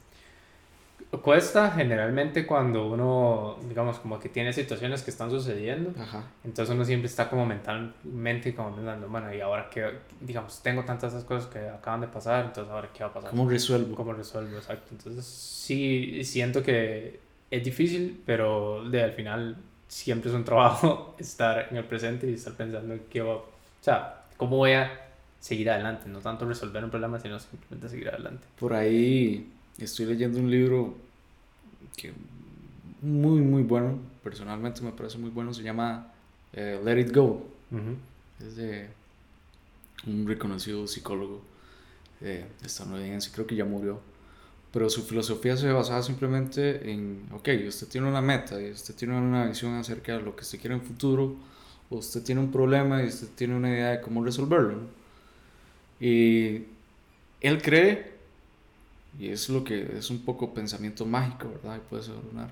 [1.22, 5.92] Cuesta generalmente cuando uno, digamos, como que tiene situaciones que están sucediendo.
[6.02, 6.24] Ajá.
[6.46, 11.12] Entonces uno siempre está como mentalmente como pensando, bueno, y ahora que, digamos, tengo tantas
[11.12, 13.30] esas cosas que acaban de pasar, entonces ahora qué va a pasar.
[13.32, 13.94] ¿Cómo resuelvo?
[13.94, 14.56] ¿Cómo resuelvo?
[14.56, 14.88] Exacto.
[14.92, 17.20] Entonces sí siento que
[17.52, 22.34] es difícil, pero de al final siempre es un trabajo estar en el presente y
[22.34, 23.46] estar pensando qué va, o
[23.82, 24.90] sea, cómo voy a
[25.40, 28.48] seguir adelante, no tanto resolver un problema, sino simplemente seguir adelante.
[28.58, 30.96] Por ahí estoy leyendo un libro
[31.98, 32.14] que
[33.02, 36.12] muy muy bueno, personalmente me parece muy bueno, se llama
[36.54, 37.46] eh, Let It Go.
[38.40, 38.90] Es de
[40.08, 41.42] un reconocido psicólogo
[42.22, 44.00] eh, estadounidense, creo que ya murió
[44.72, 49.18] pero su filosofía se basaba simplemente en, ok, usted tiene una meta y usted tiene
[49.18, 51.36] una visión acerca de lo que usted quiere en el futuro,
[51.90, 54.80] o usted tiene un problema y usted tiene una idea de cómo resolverlo.
[56.00, 56.64] Y
[57.42, 58.14] él cree,
[59.20, 61.78] y es lo que es un poco pensamiento mágico, ¿verdad?
[61.78, 62.50] Y puede sonar,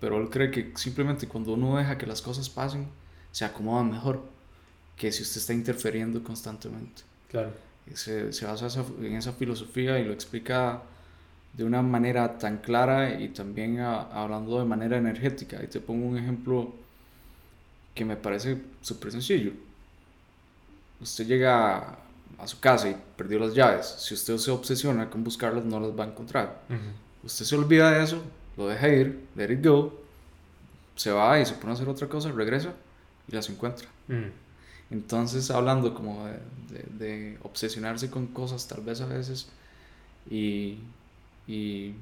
[0.00, 2.88] pero él cree que simplemente cuando uno deja que las cosas pasen,
[3.30, 4.24] se acomodan mejor
[4.96, 7.02] que si usted está interfiriendo constantemente.
[7.30, 7.52] Claro.
[7.92, 8.68] se, se basa
[9.00, 10.82] en esa filosofía y lo explica
[11.58, 15.60] de una manera tan clara y también hablando de manera energética.
[15.62, 16.72] Y te pongo un ejemplo
[17.96, 19.50] que me parece súper sencillo.
[21.00, 21.98] Usted llega
[22.38, 23.92] a su casa y perdió las llaves.
[23.98, 26.60] Si usted se obsesiona con buscarlas, no las va a encontrar.
[27.24, 28.22] Usted se olvida de eso,
[28.56, 30.00] lo deja ir, let it go,
[30.94, 32.72] se va y se pone a hacer otra cosa, regresa
[33.26, 33.88] y las encuentra.
[34.92, 36.24] Entonces, hablando como
[36.70, 39.48] de, de obsesionarse con cosas, tal vez a veces,
[40.30, 40.78] y
[41.48, 41.94] y,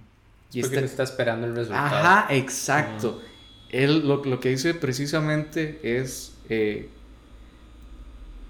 [0.52, 0.80] y Porque está...
[0.80, 1.86] está esperando el resultado.
[1.86, 3.22] Ajá, exacto.
[3.70, 6.88] Él lo, lo, que dice precisamente es, eh,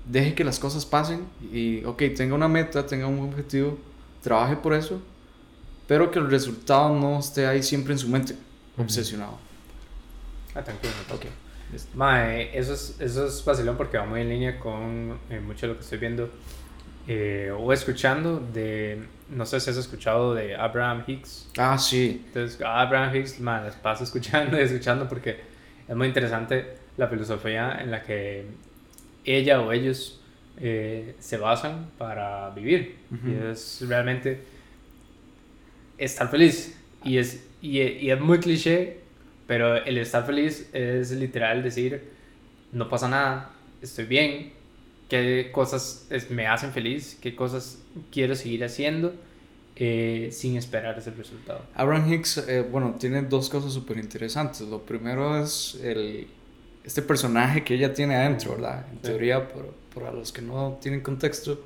[0.06, 3.78] deje que las cosas pasen y, ok, tenga una meta, tenga un objetivo,
[4.22, 5.00] trabaje por eso,
[5.86, 8.34] pero que el resultado no esté ahí siempre en su mente,
[8.76, 9.38] obsesionado.
[10.54, 10.92] Ah, tranquilo.
[11.14, 11.26] Ok.
[11.94, 15.72] Mae, eso es, eso es vacilón porque va muy en línea con eh, mucho de
[15.72, 16.30] lo que estoy viendo
[17.08, 21.48] eh, o escuchando de, no sé si has escuchado de Abraham Hicks.
[21.56, 22.22] Ah, sí.
[22.26, 25.40] Entonces, Abraham Hicks, man, les paso escuchando y escuchando porque
[25.88, 28.46] es muy interesante la filosofía en la que
[29.24, 30.20] ella o ellos
[30.58, 32.96] eh, se basan para vivir.
[33.24, 34.40] Y es realmente
[35.98, 36.76] estar feliz.
[37.04, 39.00] Y es, y, y es muy cliché,
[39.46, 42.02] pero el estar feliz es literal decir,
[42.72, 44.52] no pasa nada, estoy bien,
[45.08, 47.78] qué cosas me hacen feliz, qué cosas
[48.10, 49.14] quiero seguir haciendo
[49.76, 51.60] eh, sin esperar ese resultado.
[51.74, 54.62] Abraham Hicks, eh, bueno, tiene dos cosas súper interesantes.
[54.62, 56.26] Lo primero es el,
[56.82, 58.86] este personaje que ella tiene adentro, ¿verdad?
[58.90, 61.62] En teoría, por, para los que no tienen contexto,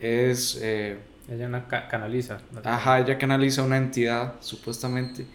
[0.00, 0.58] es...
[0.62, 0.96] Eh,
[1.30, 2.40] ella una canaliza.
[2.64, 5.26] Ajá, ella canaliza una entidad, supuestamente.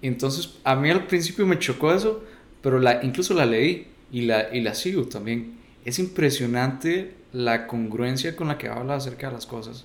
[0.00, 2.24] entonces, a mí al principio me chocó eso,
[2.62, 5.58] pero la, incluso la leí y, la, y la sigo también.
[5.84, 9.84] Es impresionante la congruencia con la que habla acerca de las cosas.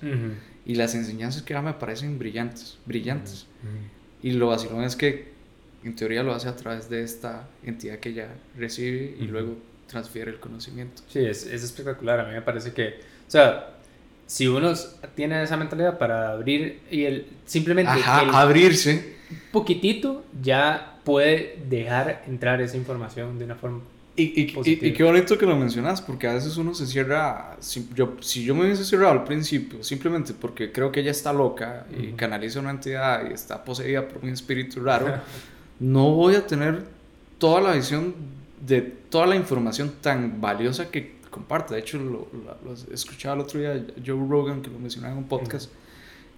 [0.64, 3.46] Y las enseñanzas que da me parecen brillantes, brillantes.
[4.22, 5.30] Y lo vacilón es que
[5.82, 10.30] en teoría lo hace a través de esta entidad que ella recibe y luego transfiere
[10.30, 11.02] el conocimiento.
[11.08, 12.20] Sí, es, es, espectacular.
[12.20, 13.76] A mí me parece que, o sea,
[14.26, 14.72] si uno
[15.16, 19.16] tiene esa mentalidad para abrir y el simplemente abrirse
[19.50, 23.80] poquitito ya puede dejar entrar esa información de una forma
[24.22, 27.56] y, y, y, qué bonito que lo mencionas, porque a veces uno se cierra.
[27.60, 31.32] Si yo, si yo me hubiese cerrado al principio, simplemente porque creo que ella está
[31.32, 35.20] loca y canaliza una entidad y está poseída por un espíritu raro,
[35.80, 36.84] no voy a tener
[37.38, 38.14] toda la visión
[38.66, 41.74] de toda la información tan valiosa que comparte.
[41.74, 45.28] De hecho, lo, lo, escuchaba el otro día Joe Rogan, que lo mencionaba en un
[45.28, 45.70] podcast,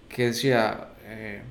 [0.07, 0.89] que decía.
[1.05, 1.41] Eh,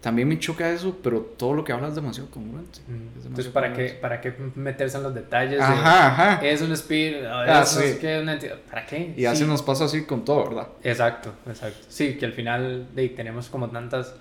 [0.00, 2.78] también me choca eso, pero todo lo que habla es demasiado congruente.
[2.88, 5.60] Entonces, ¿para qué, ¿para qué meterse en los detalles?
[5.60, 6.46] Ajá, ajá.
[6.46, 8.58] Es un espíritu, ah, es una entidad.
[8.70, 9.12] ¿Para qué?
[9.16, 10.68] Y así nos pasa así con todo, ¿verdad?
[10.84, 11.84] Exacto, exacto.
[11.88, 14.14] Sí, que al final de, tenemos como tantas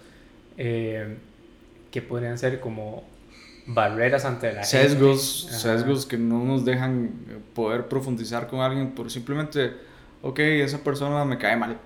[0.57, 1.17] eh,
[1.91, 3.03] que podrían ser como
[3.67, 5.57] barreras ante la sesgos, gente.
[5.57, 7.11] Sesgos que no nos dejan
[7.53, 9.73] poder profundizar con alguien por simplemente
[10.27, 11.77] ok, esa persona me cae mal.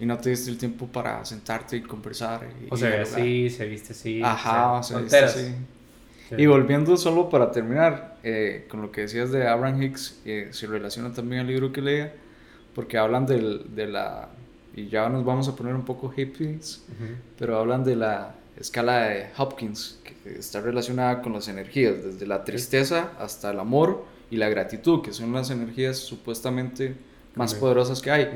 [0.00, 2.48] Y no te diste el tiempo para sentarte y conversar.
[2.64, 4.22] Y, o se ve así, se viste así.
[4.22, 5.54] Ajá, o se viste así.
[6.36, 10.66] Y volviendo solo para terminar, eh, con lo que decías de Abraham Hicks, eh, se
[10.66, 12.14] relaciona también al libro que leía,
[12.74, 14.30] porque hablan del, de la,
[14.74, 16.82] y ya nos vamos a poner un poco hippies,
[17.38, 22.42] pero hablan de la escala de Hopkins, que está relacionada con las energías, desde la
[22.42, 26.96] tristeza hasta el amor y la gratitud, que son las energías supuestamente
[27.36, 28.28] más poderosas que hay.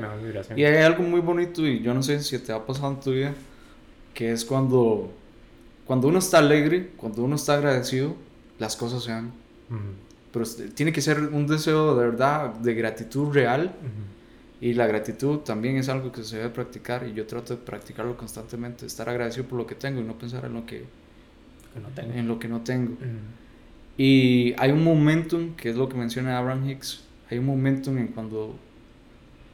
[0.55, 3.11] Y hay algo muy bonito y yo no sé si te ha pasado en tu
[3.11, 3.33] vida,
[4.13, 5.11] que es cuando,
[5.85, 8.15] cuando uno está alegre, cuando uno está agradecido,
[8.59, 9.31] las cosas se dan.
[10.31, 13.73] Pero tiene que ser un deseo de verdad, de gratitud real.
[14.61, 18.15] Y la gratitud también es algo que se debe practicar y yo trato de practicarlo
[18.15, 20.85] constantemente, estar agradecido por lo que tengo y no pensar en lo que,
[21.81, 22.13] no tengo.
[22.13, 22.95] En lo que no tengo.
[23.97, 28.09] Y hay un momentum, que es lo que menciona Abraham Hicks, hay un momentum en
[28.09, 28.55] cuando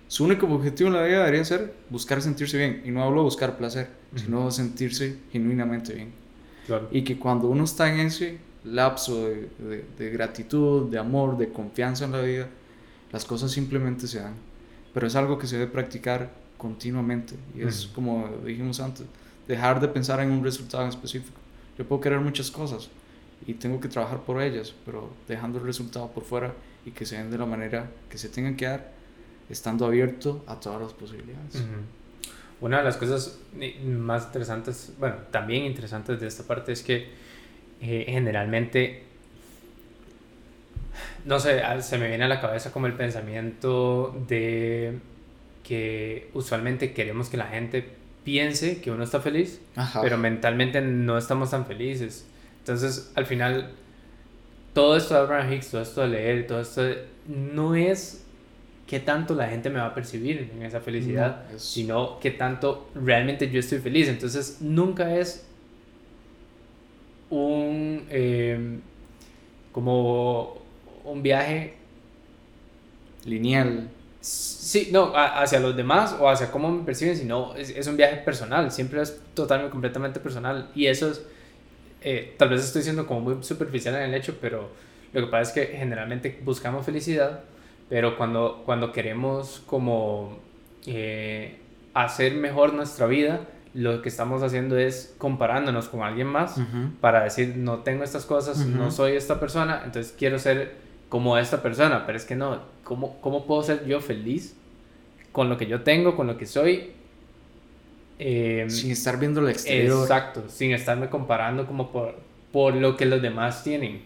[0.07, 2.81] su único objetivo en la vida debería ser buscar sentirse bien.
[2.85, 6.11] Y no hablo de buscar placer, sino sentirse genuinamente bien.
[6.91, 12.05] Y que cuando uno está en ese lapso de, de, gratitud, de amor, de confianza
[12.05, 12.47] en la vida,
[13.11, 14.33] las cosas simplemente se dan.
[14.93, 17.35] Pero es algo que se debe practicar continuamente.
[17.55, 19.05] Y es como dijimos antes,
[19.47, 21.39] dejar de pensar en un resultado en específico.
[21.77, 22.89] Yo puedo querer muchas cosas
[23.45, 26.53] y tengo que trabajar por ellas, pero dejando el resultado por fuera
[26.85, 28.96] y que se den de la manera que se tengan que dar
[29.49, 31.63] estando abierto a todas las posibilidades.
[32.59, 33.39] Una de las cosas
[33.85, 37.09] más interesantes, bueno, también interesantes de esta parte es que
[37.81, 39.03] eh, generalmente,
[41.25, 44.99] no sé, se me viene a la cabeza como el pensamiento de
[45.63, 47.87] que usualmente queremos que la gente
[48.23, 49.61] piense que uno está feliz,
[50.01, 52.25] pero mentalmente no estamos tan felices.
[52.59, 53.71] Entonces, al final,
[54.73, 56.81] todo esto de Abraham Hicks, todo esto de leer, todo esto
[57.27, 58.26] no es
[58.87, 63.49] qué tanto la gente me va a percibir en esa felicidad, sino qué tanto realmente
[63.49, 64.07] yo estoy feliz.
[64.07, 65.45] Entonces nunca es
[67.29, 68.79] un em,
[69.73, 70.57] como
[71.03, 71.73] un viaje
[73.25, 73.89] lineal.
[74.21, 78.17] Sí, no, hacia los demás o hacia cómo me perciben, sino es, es un viaje
[78.17, 80.69] personal, siempre es totalmente, completamente personal.
[80.75, 81.21] Y eso es,
[82.01, 84.69] eh, tal vez estoy siendo como muy superficial en el hecho, pero
[85.11, 87.43] lo que pasa es que generalmente buscamos felicidad
[87.89, 90.39] pero cuando, cuando queremos como
[90.85, 91.57] eh,
[91.93, 93.41] hacer mejor nuestra vida,
[93.73, 96.59] lo que estamos haciendo es comparándonos con alguien más
[96.99, 100.75] para decir, no tengo estas cosas, no soy esta persona, entonces quiero ser
[101.09, 104.55] como esta persona, pero es que no, ¿cómo, ¿cómo puedo ser yo feliz
[105.31, 106.91] con lo que yo tengo, con lo que soy?
[108.19, 110.01] Em, sin estar viendo el exterior.
[110.01, 112.15] Exacto, sin estarme comparando como por,
[112.51, 114.01] por lo que los demás tienen.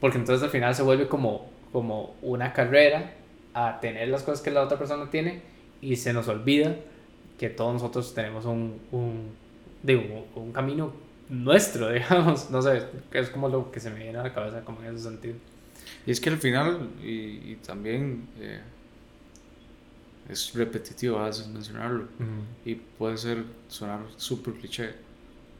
[0.00, 3.12] Porque entonces al final se vuelve como, como una carrera
[3.56, 5.40] a tener las cosas que la otra persona tiene
[5.80, 6.76] y se nos olvida
[7.38, 9.30] que todos nosotros tenemos un, un,
[9.82, 10.92] digo, un camino
[11.30, 14.82] nuestro, digamos, no sé, es como lo que se me viene a la cabeza como
[14.82, 15.36] en ese sentido.
[16.06, 18.60] Y es que al final, y, también eh,
[20.28, 22.08] es repetitivo a veces mencionarlo,
[22.62, 24.90] y puede ser sonar súper cliché,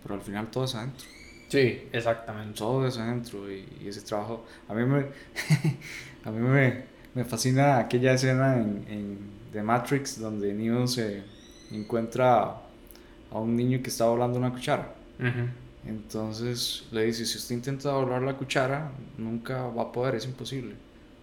[0.02, 1.06] pero al final todo es adentro.
[1.48, 2.58] Sí, exactamente.
[2.58, 5.06] Todo es adentro y, y ese trabajo, a mí me,
[6.24, 9.18] a mí me, me fascina aquella escena en, en
[9.50, 11.22] The Matrix donde Neo se
[11.72, 12.58] encuentra
[13.30, 14.94] a un niño que está volando una cuchara.
[15.86, 20.74] Entonces le dice, si usted intenta doblar la cuchara, nunca va a poder, es imposible.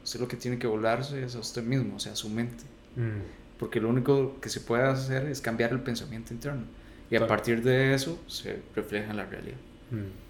[0.04, 2.64] Usted lo que tiene que volarse es a usted mismo, o sea, a su mente.
[2.96, 3.60] Mm.
[3.60, 6.64] Porque lo único que se puede hacer es cambiar el pensamiento interno.
[7.12, 9.58] Y a partir de eso se refleja en la realidad.
[9.92, 10.23] Mm.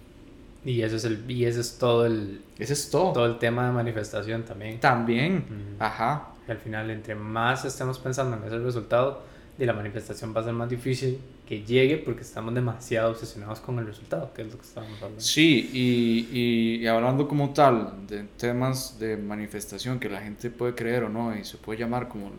[0.64, 3.66] Y eso es el y ese es todo el ese es todo todo el tema
[3.66, 4.80] de manifestación también.
[4.80, 5.36] También.
[5.36, 5.82] Mm.
[5.82, 6.28] Ajá.
[6.46, 9.22] Y al final entre más estemos pensando en ese resultado,
[9.58, 13.78] de la manifestación va a ser más difícil que llegue porque estamos demasiado obsesionados con
[13.78, 15.20] el resultado, que es lo que estábamos hablando.
[15.20, 21.04] Sí, y, y, hablando como tal de temas de manifestación que la gente puede creer
[21.04, 22.32] o no, y se puede llamar como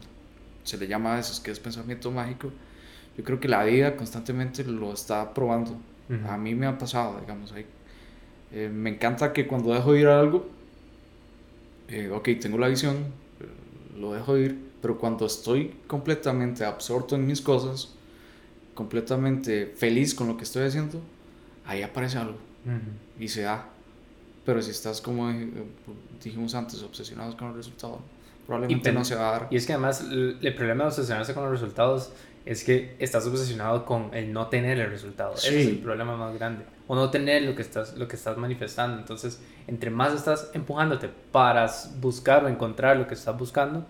[0.63, 2.51] se le llama a veces que es pensamiento mágico,
[3.15, 5.77] yo creo que la vida constantemente lo está probando.
[6.27, 7.65] A mí me ha pasado, digamos, ahí.
[8.55, 10.47] Eh, me encanta que cuando dejo ir algo,
[11.89, 12.95] eh, ok, tengo la visión,
[13.99, 17.93] lo dejo ir, pero cuando estoy completamente absorto en mis cosas,
[18.73, 21.01] completamente feliz con lo que estoy haciendo,
[21.65, 22.37] ahí aparece algo
[23.19, 23.67] y se da.
[24.45, 25.33] Pero si estás, como
[26.23, 27.99] dijimos antes, obsesionados con el resultado,
[28.45, 29.47] probablemente no se va a dar.
[29.51, 32.13] Y es que además el problema de obsesionarse con los resultados
[32.45, 35.33] es que estás obsesionado con el no tener el resultado.
[35.35, 36.63] Ese es el problema más grande.
[36.87, 38.97] O no tener lo que estás, lo que estás manifestando.
[38.97, 41.69] Entonces, entre más estás empujándote para
[41.99, 43.85] buscar o encontrar lo que estás buscando,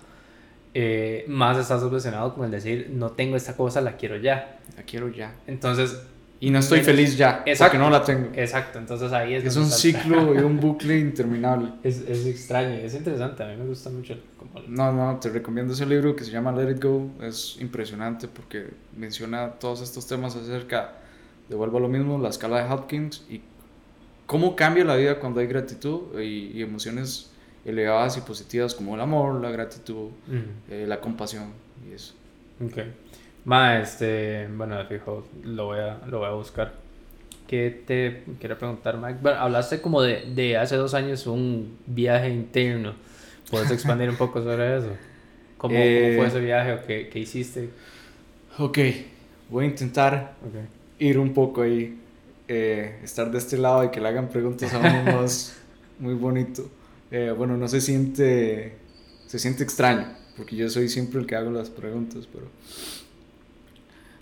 [0.78, 4.60] eh, más estás obsesionado con el decir, no tengo esta cosa, la quiero ya.
[4.76, 5.34] La quiero ya.
[5.48, 6.02] Entonces...
[6.38, 8.30] Y no estoy feliz ya, exacto, porque no la tengo.
[8.36, 9.46] Exacto, entonces ahí es...
[9.46, 11.70] Es un ciclo y un bucle interminable.
[11.82, 14.18] Es, es, extraño, es interesante, a mí me gusta mucho.
[14.68, 18.68] No, no, te recomiendo ese libro que se llama Let It Go, es impresionante porque
[18.98, 20.96] menciona todos estos temas acerca,
[21.50, 23.42] de vuelvo a lo mismo, la escala de Hopkins y
[24.26, 27.32] cómo cambia la vida cuando hay gratitud y, y emociones
[27.66, 30.10] elevadas y positivas como el amor, la gratitud,
[30.70, 31.52] eh, la compasión
[31.90, 32.14] y eso.
[32.64, 32.78] Ok.
[33.44, 36.74] Ma, este, bueno, fijo, lo voy a, lo voy a buscar.
[37.48, 39.20] ¿Qué te quiero preguntar, Mike?
[39.22, 42.94] Bueno, hablaste como de, de hace dos años un viaje interno.
[43.50, 44.90] ¿Puedes expandir un poco sobre eso?
[45.58, 47.70] ¿Cómo, fue eh, ese viaje o qué, qué, hiciste?
[48.58, 48.80] Ok,
[49.50, 50.34] voy a intentar
[51.00, 51.98] ir un poco ahí,
[52.48, 55.56] eh, estar de este lado y que le hagan preguntas a uno más
[56.00, 56.70] muy bonito.
[57.12, 58.74] Eh, bueno, no se siente,
[59.28, 62.48] se siente extraño, porque yo soy siempre el que hago las preguntas, pero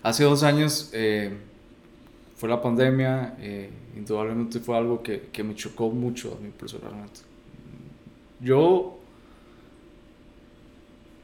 [0.02, 1.32] hace dos años eh,
[2.36, 3.36] fue la pandemia,
[3.96, 7.20] indudablemente fue algo que, que, me chocó mucho a mí personalmente.
[8.40, 8.98] Yo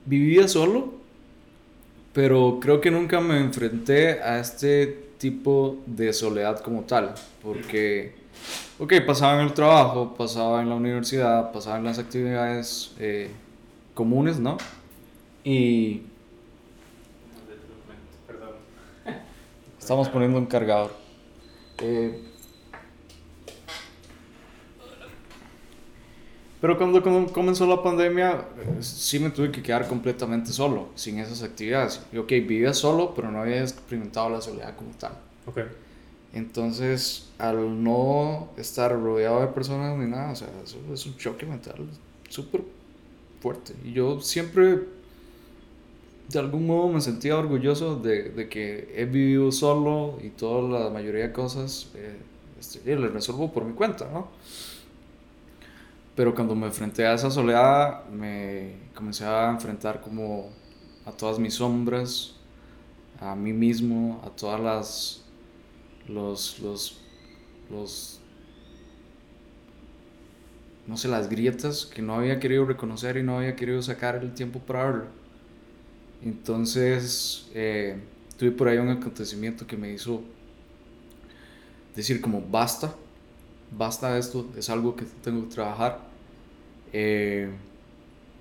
[0.06, 0.94] vivía solo,
[2.12, 8.18] pero creo que nunca me enfrenté a este tipo de soledad como tal, porque
[8.78, 13.30] Ok, pasaba en el trabajo, pasaba en la universidad, pasaba en las actividades eh,
[13.94, 14.56] comunes, ¿no?
[15.44, 16.02] Y...
[19.78, 20.92] Estamos poniendo un cargador.
[21.82, 22.22] Eh,
[26.60, 31.42] pero cuando, comenzó la pandemia, eh, sí me tuve que quedar completamente solo, sin esas
[31.42, 32.02] actividades.
[32.12, 35.12] Y ok, vivía solo, pero no había experimentado la soledad como tal.
[35.46, 35.64] Okay.
[36.34, 41.46] Entonces, al no estar rodeado de personas ni nada, o sea, eso es un choque
[41.46, 41.76] mental
[42.28, 42.62] súper
[43.40, 43.72] fuerte.
[43.84, 44.80] Y yo siempre,
[46.28, 50.90] de algún modo, me sentía orgulloso de, de que he vivido solo y toda la
[50.90, 52.16] mayoría de cosas eh,
[52.60, 54.28] este, le resuelvo por mi cuenta, ¿no?
[56.16, 60.50] Pero cuando me enfrenté a esa soledad, me comencé a enfrentar como
[61.06, 62.36] a todas mis sombras,
[63.20, 65.20] a mí mismo, a todas las
[66.08, 66.98] los, los,
[67.70, 68.20] los,
[70.86, 74.34] no sé, las grietas que no había querido reconocer y no había querido sacar el
[74.34, 75.04] tiempo para verlo.
[76.22, 77.98] Entonces, eh,
[78.36, 80.22] tuve por ahí un acontecimiento que me hizo
[81.94, 82.94] decir como, basta,
[83.76, 86.00] basta esto, es algo que tengo que trabajar.
[86.92, 87.50] Eh,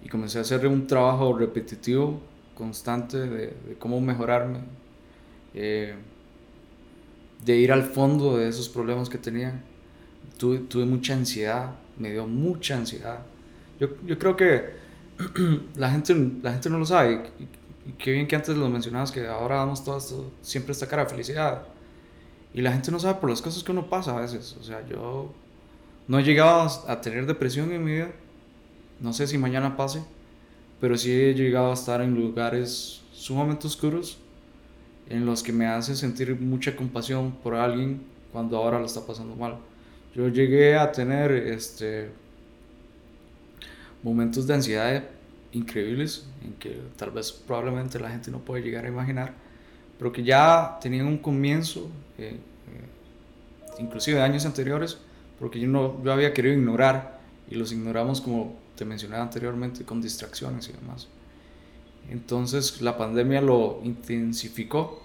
[0.03, 2.19] y comencé a hacer un trabajo repetitivo,
[2.55, 4.59] constante, de, cómo mejorarme.
[5.53, 5.95] Eh,
[7.43, 9.63] de ir al fondo de esos problemas que tenía.
[10.37, 13.19] Tuve, mucha ansiedad, me dio mucha ansiedad.
[13.79, 14.69] Yo, yo creo que
[15.75, 17.31] la gente, la gente no lo sabe.
[17.97, 21.09] Qué bien que antes lo mencionabas, que ahora damos todo esto, siempre esta cara de
[21.09, 21.63] felicidad.
[22.53, 24.55] Y la gente no sabe por las cosas que uno pasa a veces.
[24.59, 25.31] O sea, yo
[26.07, 28.11] no he llegado a tener depresión en mi vida.
[28.99, 30.03] No sé si mañana pase.
[30.81, 34.17] Pero sí he llegado a estar en lugares sumamente oscuros
[35.09, 39.35] en los que me hace sentir mucha compasión por alguien cuando ahora lo está pasando
[39.35, 39.57] mal.
[40.15, 42.09] Yo llegué a tener este,
[44.03, 45.03] momentos de ansiedad
[45.51, 49.33] increíbles en que tal vez probablemente la gente no puede llegar a imaginar,
[49.99, 54.97] pero que ya tenían un comienzo eh, eh, inclusive de años anteriores,
[55.37, 57.19] porque yo, no, yo había querido ignorar
[57.49, 61.09] y los ignoramos como te mencionaba anteriormente, con distracciones y demás.
[62.09, 65.03] Entonces la pandemia lo intensificó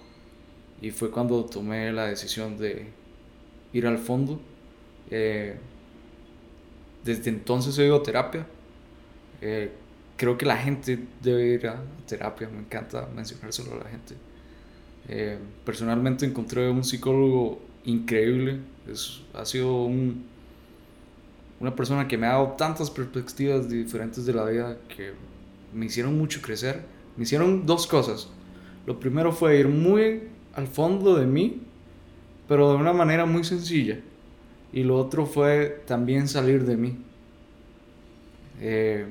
[0.81, 2.87] y fue cuando tomé la decisión de
[3.73, 4.39] ir al fondo.
[5.11, 5.57] Eh,
[7.03, 8.47] desde entonces he ido a terapia.
[10.17, 14.15] Creo que la gente debe ir a terapia, me encanta mencionárselo a la gente.
[15.07, 18.59] Eh, personalmente encontré un psicólogo increíble,
[18.91, 20.25] es, ha sido un,
[21.59, 25.13] una persona que me ha dado tantas perspectivas diferentes de la vida que
[25.73, 26.83] me hicieron mucho crecer.
[27.17, 28.29] Me hicieron dos cosas.
[28.85, 31.61] Lo primero fue ir muy al fondo de mí,
[32.47, 33.99] pero de una manera muy sencilla.
[34.73, 36.97] Y lo otro fue también salir de mí.
[38.61, 39.05] Eh,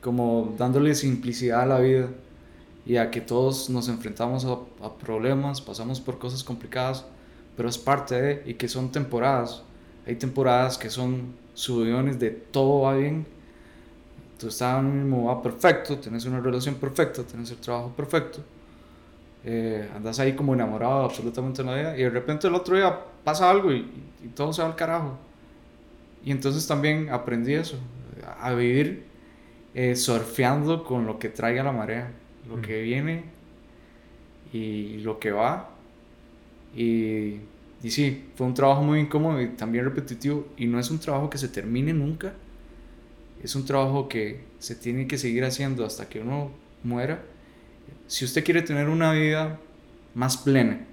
[0.00, 2.08] como dándole simplicidad a la vida
[2.84, 7.04] y a que todos nos enfrentamos a, a, problemas, pasamos por cosas complicadas,
[7.56, 9.62] pero es parte de, y que son temporadas.
[10.06, 13.26] Hay temporadas que son subidones de todo va bien,
[14.38, 18.40] tú estás mismo va perfecto, tienes una relación perfecta, tienes el trabajo perfecto,
[19.44, 22.98] eh, andas ahí como enamorado absolutamente en la vida y de repente el otro día
[23.22, 23.86] pasa algo y,
[24.24, 25.16] y todo se va al carajo.
[26.24, 27.76] Y entonces también aprendí eso,
[28.40, 29.06] a vivir
[29.74, 32.12] eh, surfeando con lo que traiga la marea,
[32.48, 33.24] lo que viene
[34.52, 35.70] y lo que va.
[36.74, 37.36] Y,
[37.82, 40.46] y sí, fue un trabajo muy incómodo y también repetitivo.
[40.56, 42.34] Y no es un trabajo que se termine nunca.
[43.42, 46.50] Es un trabajo que se tiene que seguir haciendo hasta que uno
[46.84, 47.22] muera.
[48.06, 49.58] Si usted quiere tener una vida
[50.14, 50.86] más plena,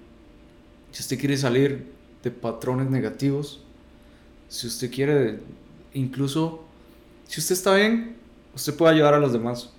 [0.92, 1.86] si usted quiere salir
[2.24, 3.64] de patrones negativos,
[4.48, 5.40] si usted quiere
[5.94, 6.64] incluso,
[7.28, 8.16] si usted está bien,
[8.56, 9.72] usted puede ayudar a los demás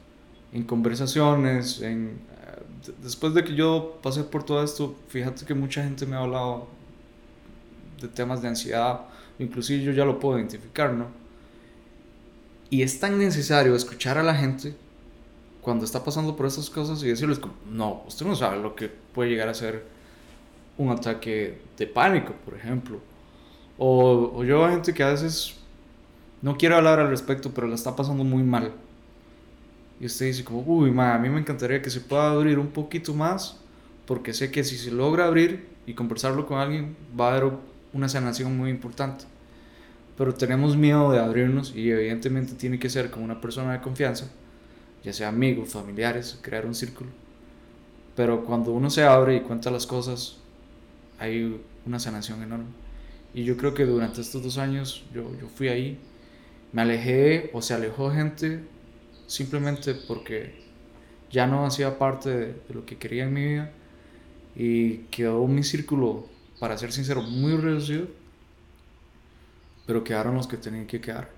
[0.52, 2.30] en conversaciones, en
[3.02, 6.66] después de que yo pasé por todo esto, fíjate que mucha gente me ha hablado
[8.00, 9.02] de temas de ansiedad,
[9.38, 11.06] inclusive yo ya lo puedo identificar, ¿no?
[12.70, 14.74] Y es tan necesario escuchar a la gente
[15.60, 17.40] cuando está pasando por estas cosas y decirles,
[17.70, 19.84] no, usted no sabe lo que puede llegar a ser
[20.78, 23.00] un ataque de pánico, por ejemplo.
[23.76, 25.56] O, o yo veo gente que a veces
[26.42, 28.72] no quiere hablar al respecto, pero la está pasando muy mal.
[30.00, 32.68] Y usted dice como, uy, ma, a mí me encantaría que se pueda abrir un
[32.68, 33.58] poquito más,
[34.06, 37.52] porque sé que si se logra abrir y conversarlo con alguien, va a haber
[37.92, 39.26] una sanación muy importante.
[40.16, 44.30] Pero tenemos miedo de abrirnos y evidentemente tiene que ser con una persona de confianza,
[45.04, 47.10] ya sea amigos, familiares, crear un círculo.
[48.16, 50.38] Pero cuando uno se abre y cuenta las cosas,
[51.18, 52.66] hay una sanación enorme.
[53.34, 55.98] Y yo creo que durante estos dos años yo, yo fui ahí,
[56.72, 58.60] me alejé o se alejó gente
[59.30, 60.60] simplemente porque
[61.30, 63.72] ya no hacía parte de, lo que quería en mi vida
[64.56, 66.26] y quedó mi círculo,
[66.58, 68.08] para ser sincero, muy reducido,
[69.86, 71.30] pero quedaron los que tenían que quedar.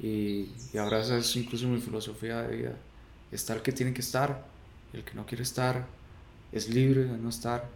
[0.00, 2.76] Y, y ahora esa es incluso mi filosofía de vida.
[3.30, 4.44] Está el que tiene que estar,
[4.92, 5.86] el que no quiere estar
[6.50, 7.68] es libre de no estar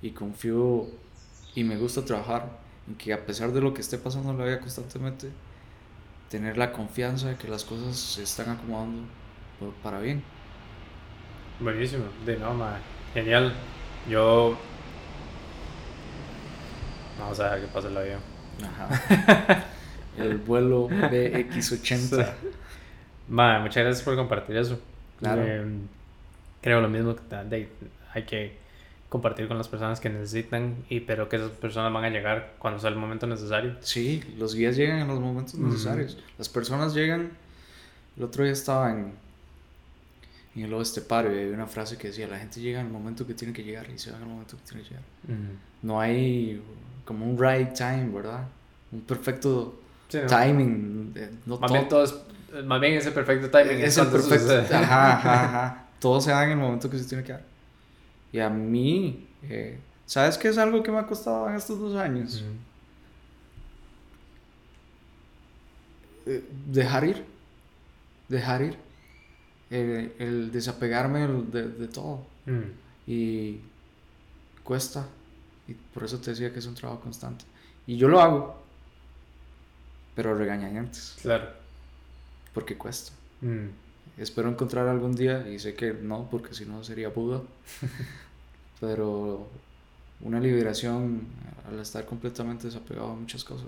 [0.00, 0.86] y confío
[1.54, 2.58] y me gusta trabajar
[2.88, 5.28] en que a pesar de lo que esté pasando en la vida constantemente,
[6.30, 9.04] tener la confianza de que las cosas se están acomodando
[9.82, 10.22] para bien.
[11.60, 12.54] Buenísimo, de no,
[13.14, 13.52] genial.
[14.08, 14.56] Yo.
[17.18, 18.20] Vamos a ver qué pasa el avión.
[18.62, 19.64] Ajá.
[20.18, 22.32] el vuelo BX80.
[23.28, 24.78] Ma, muchas gracias por compartir eso.
[25.18, 25.42] Claro.
[25.44, 25.64] Eh,
[26.60, 27.68] creo lo mismo que
[28.12, 28.65] hay que
[29.08, 32.80] compartir con las personas que necesitan, y pero que esas personas van a llegar cuando
[32.80, 33.76] sea el momento necesario.
[33.80, 36.18] Sí, los guías llegan en los momentos necesarios.
[36.38, 37.30] Las personas llegan.
[38.16, 39.12] El otro día estaba en,
[40.54, 42.92] en el oeste paro y había una frase que decía: La gente llega en el
[42.92, 45.04] momento que tiene que llegar y se va en el momento que tiene que llegar.
[45.82, 46.62] No hay
[47.04, 48.44] como un right time, ¿verdad?
[48.90, 51.14] Un perfecto timing.
[51.46, 52.14] No más, bien todo es,
[52.64, 54.52] más bien ese perfecto timing es, el perfecto.
[54.74, 55.86] Ajá, ajá, ajá.
[56.00, 57.55] Todo se da en el momento que se tiene que dar.
[58.36, 61.96] Y a mí, eh, ¿sabes qué es algo que me ha costado en estos dos
[61.96, 62.44] años?
[66.26, 67.24] Eh, dejar ir.
[68.28, 68.76] Dejar ir.
[69.70, 72.26] el desapegarme de, de todo.
[73.06, 73.60] Y
[74.62, 75.08] cuesta.
[75.66, 77.46] Y por eso te decía que es un trabajo constante.
[77.86, 78.62] Y yo lo hago.
[80.14, 81.16] Pero regañadientes.
[81.22, 81.48] Claro.
[82.52, 83.12] Porque cuesta.
[84.18, 87.42] Espero encontrar algún día, y sé que no, porque si no sería Buda,
[88.80, 89.46] pero
[90.20, 91.26] una liberación
[91.68, 93.66] al estar completamente desapegado a muchas cosas.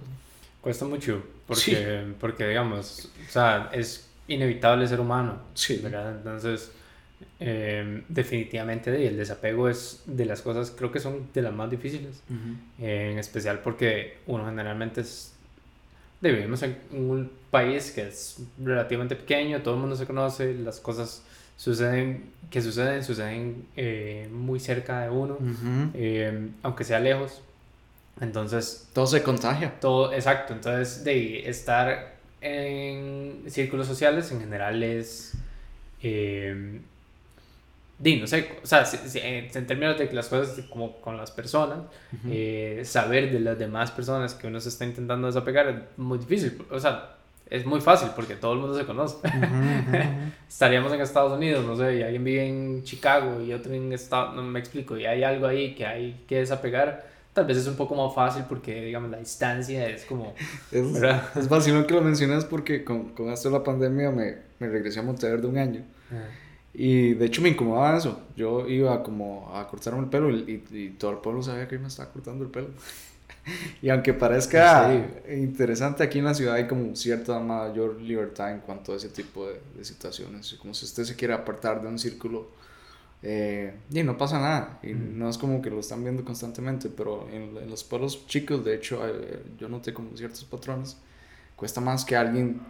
[0.61, 5.39] Cuesta mucho, porque, porque digamos, o sea, es inevitable ser humano.
[5.55, 5.83] Sí.
[5.85, 6.73] Entonces,
[7.41, 12.23] Eh, definitivamente el desapego es de las cosas, creo que son de las más difíciles,
[12.79, 15.33] en especial porque uno generalmente es,
[16.21, 21.23] vivimos en un país que es relativamente pequeño, todo el mundo se conoce, las cosas
[21.59, 25.37] suceden, que suceden, suceden eh, muy cerca de uno,
[25.93, 27.43] eh, aunque sea lejos.
[28.21, 28.89] Entonces...
[28.95, 29.79] Todo se contagia.
[29.81, 30.55] Todo, exacto.
[30.55, 35.35] Entonces, de estar en círculos sociales en general es...
[36.03, 36.81] Eh,
[38.01, 38.85] no sé, o sea,
[39.25, 41.81] en términos de las cosas como con las personas,
[42.29, 46.63] eh, saber de las demás personas que uno se está intentando desapegar es muy difícil.
[46.71, 47.18] O sea,
[47.51, 49.17] es muy fácil porque todo el mundo se conoce.
[50.49, 54.35] Estaríamos en Estados Unidos, no sé, y alguien vive en Chicago y otro en Estados
[54.35, 57.09] no me explico, y hay algo ahí que hay que desapegar.
[57.33, 60.35] Tal vez es un poco más fácil porque, digamos, la distancia es como...
[60.73, 60.85] Es,
[61.37, 65.01] es fácil que lo mencionas porque con, con esto de la pandemia me, me regresé
[65.01, 65.85] a Montevideo de un año.
[66.75, 68.21] Y de hecho me incomodaba eso.
[68.37, 71.89] Yo iba como a cortarme el pelo y, y, todo el pueblo sabía que me
[71.89, 72.69] estaba cortando el pelo.
[73.83, 74.93] y aunque parezca
[75.31, 79.47] interesante, aquí en la ciudad hay como cierta mayor libertad en cuanto a ese tipo
[79.49, 80.55] de, de situaciones.
[80.55, 82.49] Como si usted se quiere apartar de un círculo
[83.23, 84.79] eh, y no pasa nada.
[84.83, 88.65] Y no es como que lo están viendo constantemente, pero en, en los pueblos chicos,
[88.65, 90.97] de hecho, eh, yo noté como ciertos patrones.
[91.57, 92.61] Cuesta más que alguien,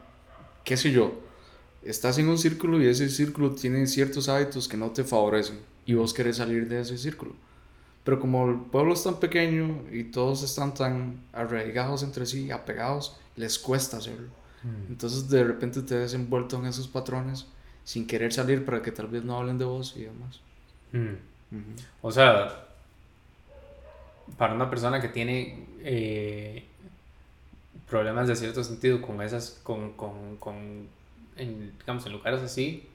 [0.64, 1.12] qué sé yo,
[1.82, 5.94] estás en un círculo y ese círculo tiene ciertos hábitos que no te favorecen y
[5.94, 7.32] vos querés salir de ese círculo.
[8.08, 13.18] Pero como el pueblo es tan pequeño y todos están tan arraigados entre sí, apegados,
[13.36, 14.28] les cuesta hacerlo.
[14.62, 14.92] Mm.
[14.92, 17.44] Entonces de repente te ves envuelto en esos patrones
[17.84, 20.40] sin querer salir para que tal vez no hablen de vos y demás.
[20.92, 21.58] Mm.
[22.00, 22.68] O sea,
[24.38, 26.64] para una persona que tiene eh,
[27.90, 30.88] problemas de cierto sentido con esas, con, con, con
[31.36, 32.88] en, digamos, en lugares así,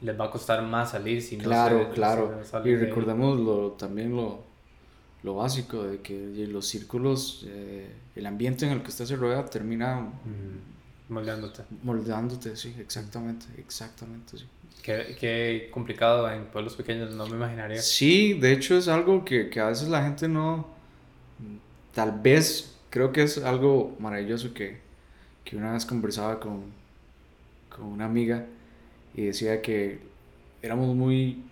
[0.00, 2.68] les va a costar más salir si claro, no Claro, claro.
[2.68, 4.55] y recordemos lo, también lo,
[5.22, 9.44] lo básico de que los círculos, eh, el ambiente en el que usted se rueda
[9.46, 10.00] termina...
[10.00, 11.62] Mm, moldeándote.
[11.82, 14.46] Moldeándote, sí, exactamente, exactamente, sí.
[14.82, 17.82] Qué, qué, complicado en pueblos pequeños, no me imaginaría.
[17.82, 20.68] Sí, de hecho es algo que, que a veces la gente no...
[21.92, 24.78] Tal vez, creo que es algo maravilloso que,
[25.44, 26.64] que una vez conversaba con,
[27.68, 28.46] con una amiga
[29.14, 29.98] y decía que
[30.62, 31.42] éramos muy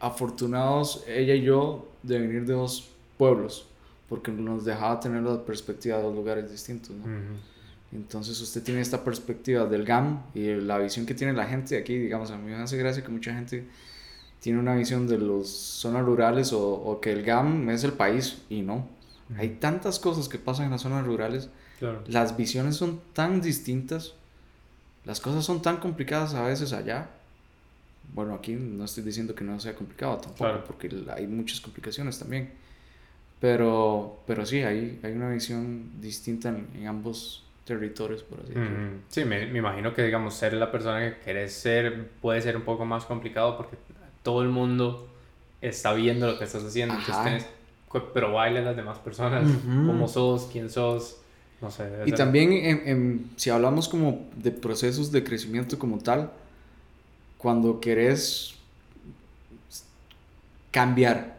[0.00, 3.66] afortunados, ella y yo, de venir de dos pueblos,
[4.08, 6.94] porque nos dejaba tener la perspectiva de dos lugares distintos.
[6.96, 7.04] ¿no?
[7.92, 11.96] Entonces usted tiene esta perspectiva del GAM y la visión que tiene la gente aquí,
[11.96, 13.66] digamos, a mí me hace gracia que mucha gente
[14.40, 18.42] tiene una visión de las zonas rurales o, o, que el GAM es el país
[18.48, 18.86] y no.
[19.36, 21.50] Hay tantas cosas que pasan en las zonas rurales,
[22.06, 24.14] las visiones son tan distintas
[25.08, 27.08] las cosas son tan complicadas a veces allá.
[28.14, 32.50] Bueno, aquí no estoy diciendo que no sea complicado tampoco, porque hay muchas complicaciones también.
[33.40, 38.88] Pero, pero sí, hay, hay una visión distinta en, ambos territorios, por así decirlo.
[39.08, 42.62] Sí, me, me, imagino que, digamos, ser la persona que querés ser puede ser un
[42.62, 43.76] poco más complicado porque
[44.22, 45.08] todo el mundo
[45.60, 46.94] está viendo lo que estás haciendo.
[48.14, 51.18] pero baila las demás personas, cómo sos, quién sos.
[51.60, 51.88] No sé.
[52.06, 56.30] Y también en, si hablamos como de procesos de crecimiento como tal,
[57.38, 58.54] cuando querés
[60.70, 61.38] cambiar,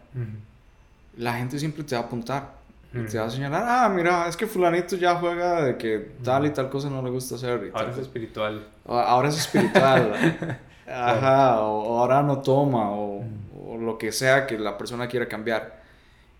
[1.17, 2.59] la gente siempre te va a apuntar.
[2.91, 6.49] Te va a señalar, ah, mira, es que fulanito ya juega de que tal y
[6.49, 7.71] tal cosa no le gusta hacer.
[7.71, 8.67] ahora es espiritual.
[8.87, 10.59] Ahora es espiritual.
[10.87, 13.23] Ajá, o, ahora no toma, o,
[13.63, 15.83] o, lo que sea que la persona quiera cambiar.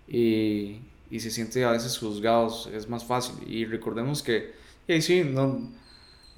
[0.08, 0.82] Y,
[1.12, 3.36] y se siente a veces juzgados, es más fácil.
[3.48, 4.56] Y recordemos que,
[4.88, 5.70] hey, sí, no,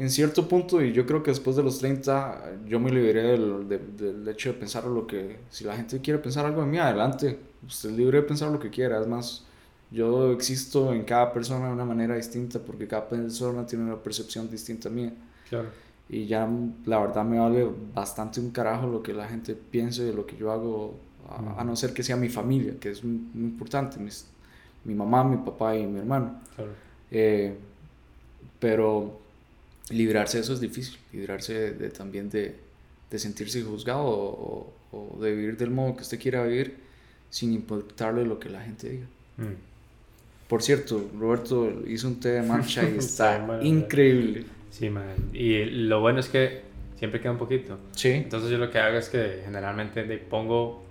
[0.02, 3.68] en cierto punto, y yo creo que después de los 30, yo me liberé del,
[3.68, 7.38] del, hecho de pensar lo que, si la gente quiere pensar algo de mí, adelante,
[7.68, 9.46] usted es libre de pensar lo que quiera, es más,
[9.92, 14.50] yo existo en cada persona de una manera distinta porque cada persona tiene una percepción
[14.50, 15.14] distinta a mía.
[15.48, 15.70] Claro.
[16.10, 16.50] Y ya
[16.86, 20.36] la verdad me vale bastante un carajo lo que la gente piense de lo que
[20.36, 20.96] yo hago,
[21.30, 24.00] a, no ser que sea mi familia, que es muy, muy importante.
[24.00, 24.26] Mis,
[24.84, 26.42] mi mamá, mi papá y mi hermano.
[27.12, 27.56] Eh,
[28.60, 29.21] pero
[29.92, 32.56] librarse de eso es difícil, librarse de, también de,
[33.10, 36.76] de, sentirse juzgado o, o, de vivir del modo que usted quiera vivir
[37.30, 39.06] sin importarle lo que la gente diga.
[39.38, 39.72] Mm.
[40.48, 44.46] Por cierto, Roberto hizo un té de mancha y está increíble.
[44.70, 45.06] Sí, man.
[45.34, 46.62] Y lo bueno es que
[46.98, 47.80] siempre queda un poquito.
[47.96, 48.10] Sí.
[48.10, 50.84] Entonces yo lo que hago es que generalmente le pongo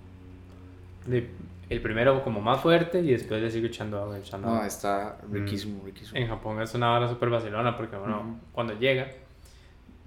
[1.71, 4.19] el primero como más fuerte y después le sigo echando agua.
[4.19, 4.67] Echando agua.
[4.67, 6.19] está riquísimo, riquísimo.
[6.19, 9.07] En Japón es una hora súper vacilona porque, bueno, cuando llega,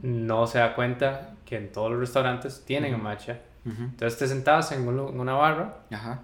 [0.01, 3.39] no se da cuenta que en todos los restaurantes tienen matcha.
[3.65, 5.79] Entonces te sentas en, una barra.
[5.89, 6.21] Ajá.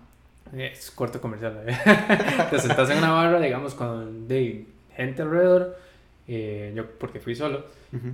[0.52, 1.64] Es corto comercial.
[1.66, 1.78] ¿eh?
[2.50, 5.78] te sentas en una barra, digamos, con de gente alrededor.
[6.28, 7.64] Eh, yo porque fui solo.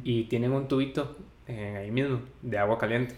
[0.03, 1.17] Y tienen un tubito
[1.47, 3.15] eh, ahí mismo de agua caliente.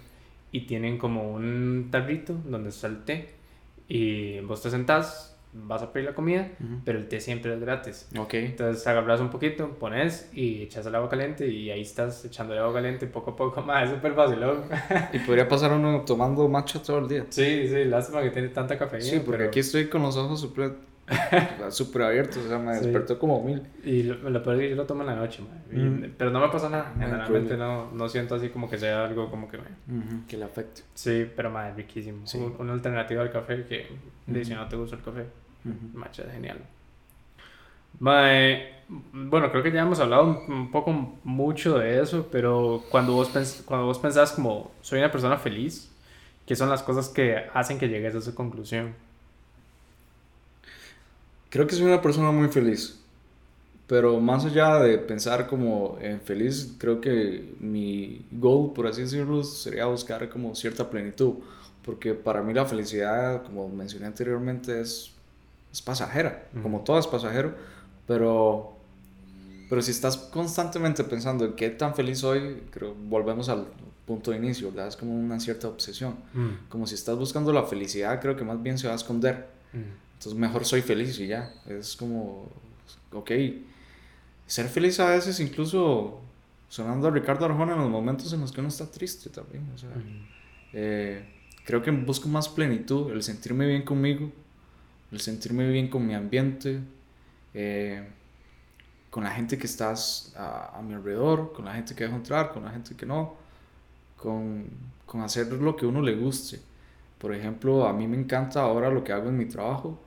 [0.53, 3.36] Y tienen como un tarrito donde está el té.
[3.87, 6.49] Y vos te sentás, vas a pedir la comida,
[6.83, 8.09] pero el té siempre es gratis.
[8.17, 8.33] Ok.
[8.35, 12.59] Entonces agarras un poquito, pones y echas el agua caliente y ahí estás echando el
[12.59, 13.85] agua caliente poco a poco más.
[13.85, 14.39] Es súper fácil,
[15.13, 17.25] y podría pasar uno tomando matcha todo el día.
[17.29, 19.05] Sí, sí, lástima que tiene tanta cafeína.
[19.05, 20.75] Sí, porque aquí estoy con los ojos súper
[21.69, 23.61] super abiertos, o sea, me despertó como mil.
[23.83, 25.41] Y lo, lo peor es que yo lo tomo en la noche,
[26.17, 26.93] pero no me pasa nada.
[26.99, 30.25] Generalmente no, no siento así como que sea algo como que me...
[30.27, 30.81] Que le afecte.
[30.93, 32.23] Sí, pero más riquísimo.
[32.59, 33.87] Una alternativa al café que,
[34.43, 35.25] si no te gusta el café,
[35.93, 36.59] Matcha es genial.
[37.99, 43.63] bueno, creo que ya hemos hablado un, poco mucho de eso, pero cuando vos, pens
[43.65, 45.89] cuando vos pensás como soy una persona feliz,
[46.45, 49.06] ¿qué son las cosas que hacen que llegues a esa conclusión?
[51.49, 52.99] Creo que soy una persona muy feliz,
[53.87, 59.43] pero más allá de pensar como en feliz, creo que mi goal, por así decirlo,
[59.43, 61.35] sería buscar como cierta plenitud,
[61.83, 65.13] porque para mí la felicidad, como mencioné anteriormente, es
[65.71, 67.53] es pasajera, como todo es pasajero,
[68.07, 68.73] pero,
[69.69, 73.67] pero si estás constantemente pensando en qué tan feliz soy, creo, volvemos al
[74.05, 74.87] punto de inicio, ¿verdad?
[74.87, 76.15] Es como una cierta obsesión.
[76.69, 79.47] Como si estás buscando la felicidad, creo que más bien se va a esconder.
[80.17, 81.53] Entonces mejor soy feliz y ya.
[81.67, 82.49] Es como,
[83.11, 83.31] ok,
[84.47, 86.19] ser feliz a veces incluso
[86.69, 89.69] sonando a Ricardo Arjona en los momentos en los que uno está triste también.
[89.75, 89.89] O sea,
[90.73, 91.23] eh,
[91.65, 94.31] creo que busco más plenitud, el sentirme bien conmigo,
[95.11, 96.79] el sentirme bien con mi ambiente,
[97.53, 98.07] eh,
[99.11, 102.65] con la gente que estás a, mi alrededor, con la gente que dejo entrar, con
[102.65, 103.35] la gente que no,
[104.17, 104.65] con,
[105.05, 106.59] con hacer lo que a uno le guste.
[107.19, 109.99] Por ejemplo, a mí me encanta ahora lo que hago en mi trabajo,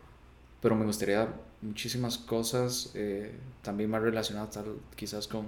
[0.60, 1.28] pero me gustaría
[1.62, 3.32] muchísimas cosas eh,
[3.62, 5.46] también más relacionadas tal, quizás con,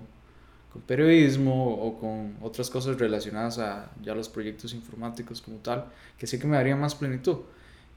[0.72, 5.86] con, periodismo o con otras cosas relacionadas a ya los proyectos informáticos como tal,
[6.18, 7.38] que sí que me daría más plenitud.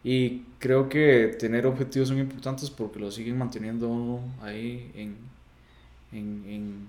[0.03, 5.17] Y creo que tener objetivos son importantes porque lo siguen manteniendo ahí en,
[6.11, 6.87] en,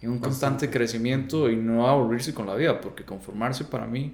[0.00, 4.12] en, un constante crecimiento y no aburrirse con la vida, porque conformarse para mí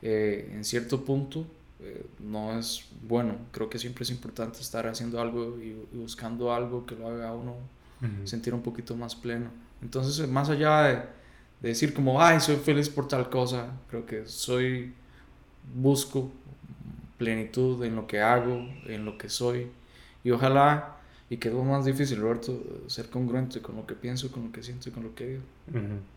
[0.00, 1.46] eh, en cierto punto
[1.80, 3.36] eh, no es bueno.
[3.52, 7.34] Creo que siempre es importante estar haciendo algo y, buscando algo que lo haga a
[7.34, 7.56] uno
[8.24, 9.50] sentir un poquito más pleno.
[9.82, 10.94] Entonces, más allá de,
[11.60, 14.92] de decir como, ay, soy feliz por tal cosa, creo que soy,
[15.74, 16.30] busco
[17.18, 19.66] plenitud en lo que hago, en lo que soy.
[20.24, 20.96] Y ojalá,
[21.28, 24.52] y que es lo más difícil, Roberto, ser congruente con lo que pienso, con lo
[24.52, 25.42] que siento y con lo que digo.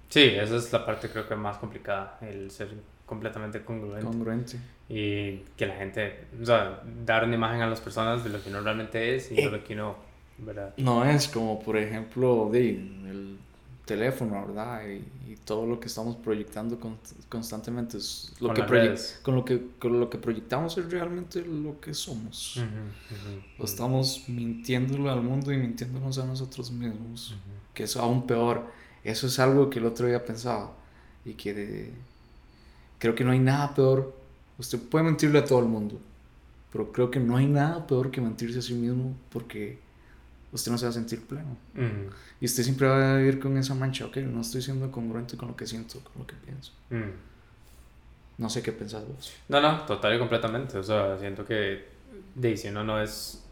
[0.09, 2.70] Sí, esa es la parte creo que más complicada, el ser
[3.12, 4.05] completamente congruente.
[4.05, 4.57] Congruente.
[4.88, 8.49] Y que la gente, o sea, dar una imagen a las personas de lo que
[8.49, 9.97] uno realmente es y de lo que uno,
[10.38, 10.74] ¿verdad?
[10.78, 13.38] No es como, por ejemplo, de, el
[13.84, 14.84] teléfono, ¿verdad?
[14.88, 16.80] Y, y, todo lo que estamos proyectando
[17.28, 18.64] constantemente es lo que
[19.22, 22.64] con lo que con lo que proyectamos es realmente lo que somos.
[23.59, 27.36] o estamos mintiéndole al mundo y mintiéndonos a nosotros mismos,
[27.74, 28.64] que es aún peor.
[29.03, 30.72] Eso es algo que el otro día pensaba
[31.26, 31.91] y que
[33.02, 34.16] creo que no hay nada peor.
[34.60, 35.99] Usted puede mentirle a todo el mundo,
[36.72, 39.80] pero creo que no hay nada peor que mentirse a sí mismo porque
[40.52, 41.58] usted no se va a sentir pleno.
[42.39, 45.47] Y usted siempre va a vivir con esa mancha, ok, no estoy siendo congruente con
[45.47, 46.74] lo que siento, con lo que pienso.
[48.38, 49.34] No sé qué pensás vos.
[49.49, 50.78] No, no, total y completamente.
[50.78, 51.86] O sea, siento que
[52.36, 53.43] de, si uno no es...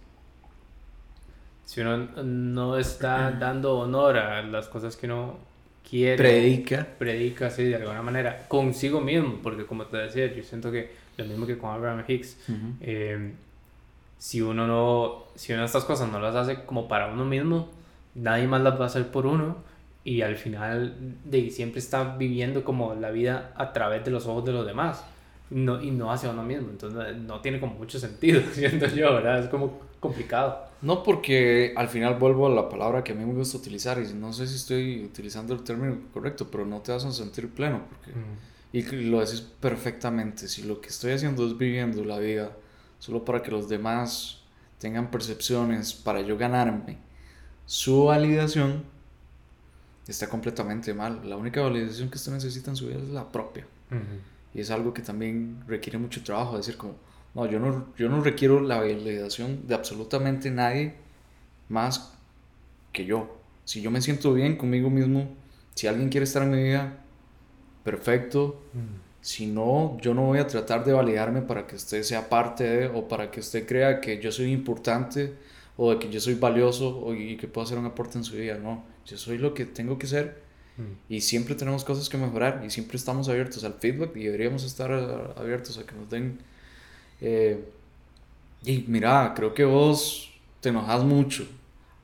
[1.66, 5.49] Si uno no está dando honor a las cosas que uno
[5.88, 6.18] quiere...
[6.18, 6.88] Predica.
[6.98, 11.26] Predica, sí, de alguna manera, consigo mismo, porque como te decía, yo siento que lo
[11.26, 12.38] mismo que con Abraham Hicks,
[14.18, 17.70] si uno no, si uno estas cosas no las hace como para uno mismo,
[18.16, 19.58] nadie más las va a hacer por uno
[20.04, 20.94] y al final
[21.26, 25.04] de siempre está viviendo como la vida a través de los ojos de los demás
[25.50, 29.44] no, y no hacia uno mismo, entonces no tiene como mucho sentido, siento yo, ¿verdad?
[29.44, 30.70] Es como complicado.
[30.82, 34.14] No, porque al final vuelvo a la palabra que a mí me gusta utilizar y
[34.14, 37.82] no sé si estoy utilizando el término correcto, pero no te vas a sentir pleno
[37.90, 38.18] porque,
[38.72, 42.52] y lo decís perfectamente, si lo que estoy haciendo es viviendo la vida
[43.00, 44.42] solo para que los demás
[44.78, 46.98] tengan percepciones, para yo ganarme
[47.66, 48.84] su validación,
[50.08, 51.22] está completamente mal.
[51.30, 53.68] La única validación que usted necesita en su vida es la propia.
[54.54, 56.96] Y es algo que también requiere mucho trabajo, decir como,
[57.36, 60.96] no, yo no, yo no requiero la validación de absolutamente nadie
[61.70, 62.14] más
[62.92, 63.38] que yo.
[63.66, 65.36] Si yo me siento bien conmigo mismo,
[65.76, 66.98] Si alguien quiere estar en mi vida,
[67.84, 68.62] perfecto.
[69.22, 72.88] Si no, yo no voy a tratar de validarme para que usted sea parte de
[72.88, 75.36] o para que usted crea que yo soy importante
[75.78, 78.36] o de que yo soy valioso o, y que puedo hacer un aporte en su
[78.36, 78.58] vida.
[78.58, 80.49] No, yo soy lo que tengo que ser
[81.10, 84.92] y siempre tenemos cosas que mejorar y siempre estamos abiertos al feedback y deberíamos estar
[85.38, 86.40] abiertos a que nos den...
[87.22, 87.64] Eh,
[88.64, 91.46] y mira, creo que vos te enojas mucho.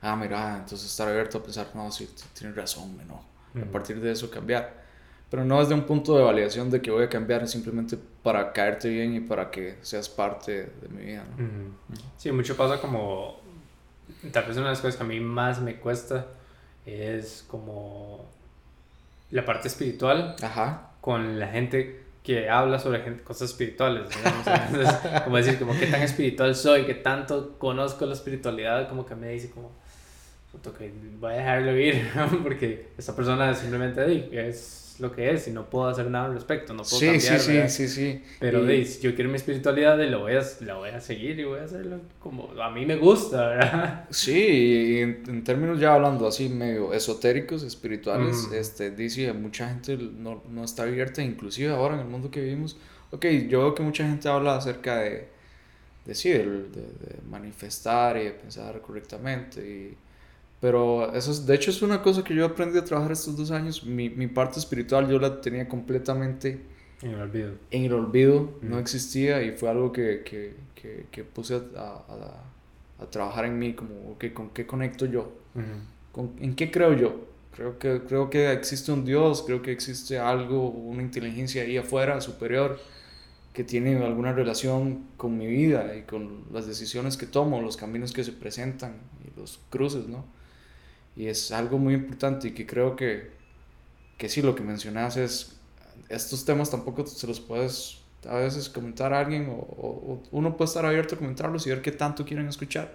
[0.02, 3.26] Ah, mira, entonces estar abierto a pensar, no, sí, tienes razón, me enojo.
[3.62, 4.84] A partir de eso cambiar.
[5.30, 8.90] Pero no desde un punto de validación de que voy a cambiar, simplemente para caerte
[8.90, 11.26] bien y para que seas parte de mi vida.
[11.38, 11.48] ¿no?
[12.18, 13.40] Sí, mucho pasa como,
[14.32, 16.28] tal vez una de las cosas que a mí más me cuesta
[16.86, 18.26] es como
[19.32, 20.92] la parte espiritual Ajá.
[21.02, 24.10] con la gente que habla sobre cosas espirituales.
[25.24, 29.30] como decir, como qué tan espiritual soy, qué tanto conozco la espiritualidad, como que me
[29.30, 29.72] dice como,
[30.78, 32.10] que voy a dejarlo ir,
[32.44, 36.74] porque esta persona simplemente es lo que es y no puedo hacer nada al respecto,
[36.74, 38.86] no puedo sí, cambiar, sí, sí, sí, sí, Pero y...
[38.86, 41.64] si yo quiero mi espiritualidad, lo voy a, la voy a seguir y voy a
[41.64, 44.06] hacerlo como a mí me gusta, ¿verdad?
[44.10, 50.64] Sí, en, términos ya hablando así medio esotéricos, espirituales, este, dice, mucha gente no, no
[50.64, 52.78] está abierta, inclusive ahora en el mundo que vivimos,
[53.12, 55.28] ok, yo veo que mucha gente habla acerca de,
[56.06, 60.05] de sí, de, de manifestar y de pensar correctamente y
[60.66, 63.52] pero eso es, de hecho es una cosa que yo aprendí a trabajar estos dos
[63.52, 63.84] años.
[63.84, 66.60] Mi, mi parte espiritual yo la tenía completamente
[67.04, 67.52] en el olvido.
[67.70, 73.04] En el olvido, no existía y fue algo que, que, que, que puse a, a,
[73.04, 75.34] a, trabajar en mí, como, okay, ¿con qué conecto yo?
[76.12, 77.28] ¿Con, ¿En qué creo yo?
[77.56, 82.20] Creo que, creo que existe un Dios, creo que existe algo, una inteligencia ahí afuera,
[82.22, 82.80] superior,
[83.54, 88.14] que tiene alguna relación con mi vida y con las decisiones que tomo, los caminos
[88.14, 90.34] que se presentan y los cruces, ¿no?
[91.16, 93.32] Y es algo muy importante y que creo que,
[94.18, 95.56] que sí, lo que mencionas es,
[96.10, 98.00] estos temas tampoco se los puedes
[98.30, 101.92] a veces comentar a alguien o, uno puede estar abierto a comentarlos y ver qué
[101.92, 102.94] tanto quieren escuchar.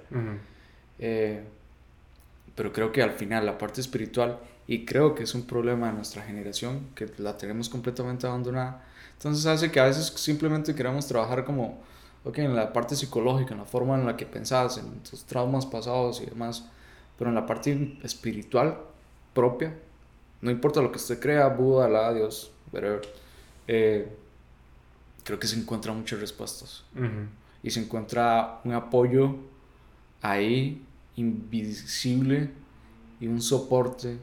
[0.99, 1.43] Eh,
[2.55, 5.95] pero creo que al final la parte espiritual, y creo que es un problema de
[5.95, 8.85] nuestra generación, que la tenemos completamente abandonada,
[9.16, 11.79] entonces hace que a veces simplemente queramos trabajar como,
[12.25, 15.66] ok, en la parte psicológica, en la forma en la que pensás, en tus traumas
[15.66, 16.64] pasados y demás,
[17.21, 18.79] pero en la parte espiritual
[19.35, 19.77] propia,
[20.41, 23.03] no importa lo que usted crea, Buda, la Dios, whatever,
[23.68, 24.11] eh,
[25.23, 26.83] creo que se encuentran muchas respuestas.
[27.62, 29.37] Y se encuentra un apoyo
[30.23, 30.83] ahí,
[31.16, 32.53] invisible,
[33.21, 34.16] y un soporte.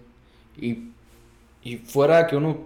[0.60, 0.90] Y,
[1.62, 2.58] y fuera de que uno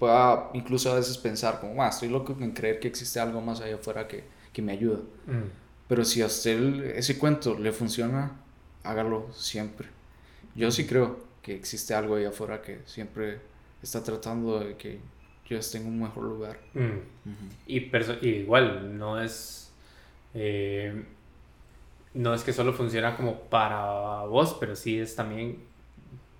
[0.00, 3.60] pueda incluso a veces pensar como, ah, estoy loco en creer que existe algo más
[3.60, 4.98] allá afuera que, que me ayuda.
[5.86, 8.40] Pero si a usted ese cuento le funciona,
[8.84, 9.88] hágalo siempre.
[10.54, 13.38] Yo sí creo que existe algo ahí afuera que siempre
[13.82, 15.00] está tratando de que
[15.46, 16.58] yo esté en un mejor lugar.
[16.74, 17.28] Mm.
[17.66, 19.72] y, igual, no es...
[20.34, 21.04] Eh,
[22.14, 25.58] no es que solo funciona como para vos, pero sí es también...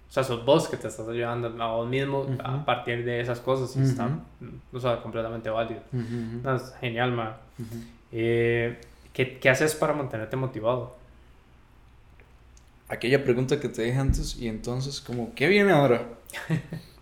[0.09, 3.40] O sea, sos vos que te estás ayudando a vos mismo a partir de esas
[3.40, 3.76] cosas.
[3.76, 4.09] Está
[4.72, 5.82] o sea, completamente válido.
[6.80, 7.36] genial, ma.
[8.12, 8.80] Eh,
[9.12, 10.97] ¿qué, ¿Qué haces para mantenerte motivado?
[12.89, 16.09] Aquella pregunta que te dije antes y entonces como, ¿qué viene ahora?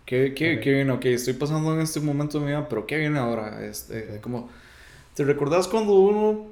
[0.05, 0.91] ¿Qué, qué, ¿qué viene?
[0.91, 3.65] Ok, estoy pasando en este momento de mi vida, pero ¿qué viene ahora?
[3.65, 4.49] Este, como,
[5.15, 6.47] ¿te recordás cuando uno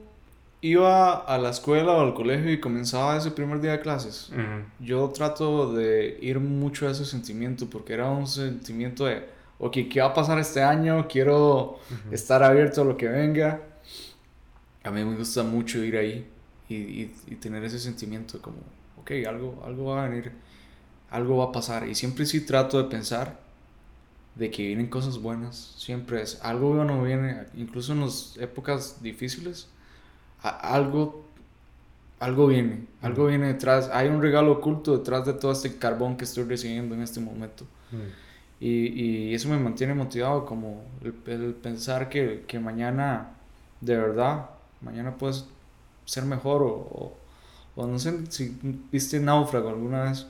[0.62, 4.32] iba a la escuela o al colegio y comenzaba ese primer día de clases?
[4.80, 9.26] Yo trato de ir mucho a ese sentimiento porque era un sentimiento de,
[9.60, 11.08] ok, ¿qué va a pasar este año?
[11.10, 11.80] Quiero
[12.12, 13.62] estar abierto a lo que venga.
[14.84, 16.26] A mí me gusta mucho ir ahí
[16.70, 18.58] y, y, y tener ese sentimiento como
[19.02, 20.32] ok, algo, algo va a venir,
[21.10, 21.88] algo va a pasar.
[21.88, 23.40] Y siempre sí trato de pensar
[24.36, 29.68] de que vienen cosas buenas, siempre es, algo bueno viene, incluso en las épocas difíciles,
[30.42, 31.26] algo,
[32.20, 36.24] algo viene, algo viene detrás, hay un regalo oculto detrás de todo este carbón que
[36.24, 37.66] estoy recibiendo en este momento.
[37.92, 38.64] Mm.
[38.64, 43.32] Y, y, eso me mantiene motivado, como el, pensar que, que, mañana,
[43.82, 45.46] de verdad, mañana puedes
[46.06, 47.21] ser mejor o o
[47.76, 48.58] no sé si
[48.92, 50.28] viste Náufrago alguna vez.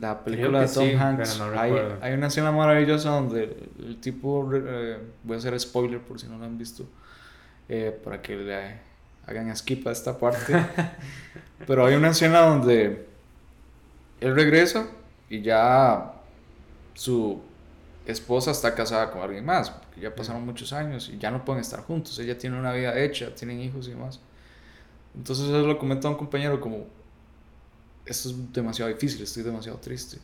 [0.00, 1.40] La película de Tom Hanks.
[1.56, 1.72] hay,
[2.02, 4.50] hay, una escena maravillosa donde el, tipo.
[4.52, 6.86] Eh, voy a hacer spoiler por si no lo han visto.
[7.68, 8.78] Eh, para que le
[9.26, 10.54] hagan skip a esta parte.
[11.66, 13.06] Pero hay una escena donde
[14.20, 14.86] él regresa
[15.30, 16.12] y ya
[16.94, 17.40] su
[18.04, 19.70] esposa está casada con alguien más.
[19.70, 22.18] Porque ya pasaron muchos años y ya no pueden estar juntos.
[22.18, 24.20] Ella tiene una vida hecha, tienen hijos y demás.
[25.16, 26.86] Entonces eso lo comenta a un compañero como,
[28.04, 30.18] esto es demasiado difícil, estoy demasiado triste.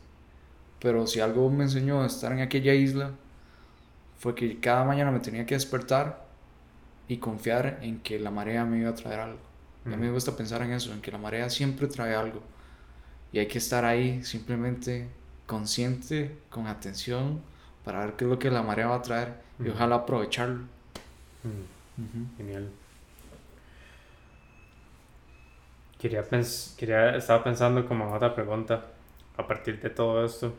[0.82, 3.12] pero si algo me enseñó a estar en aquella isla,
[4.18, 6.26] fue que cada mañana me tenía que despertar
[7.07, 9.38] y confiar en que la marea me iba a traer algo.
[9.86, 12.43] A mí me gusta pensar en eso, en que la marea siempre trae algo.
[13.32, 15.09] Y hay que estar ahí simplemente
[15.47, 17.40] consciente, con atención,
[17.84, 19.34] para ver qué es lo que la marea va a traer
[19.64, 20.64] y ojalá aprovecharlo.
[22.36, 22.68] Genial.
[26.03, 26.24] Quería,
[26.76, 28.86] quería, estaba pensando como otra pregunta
[29.36, 30.53] a partir de todo esto,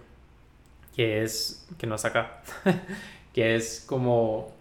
[0.96, 2.41] que es, que no acá,
[3.34, 4.54] que es como,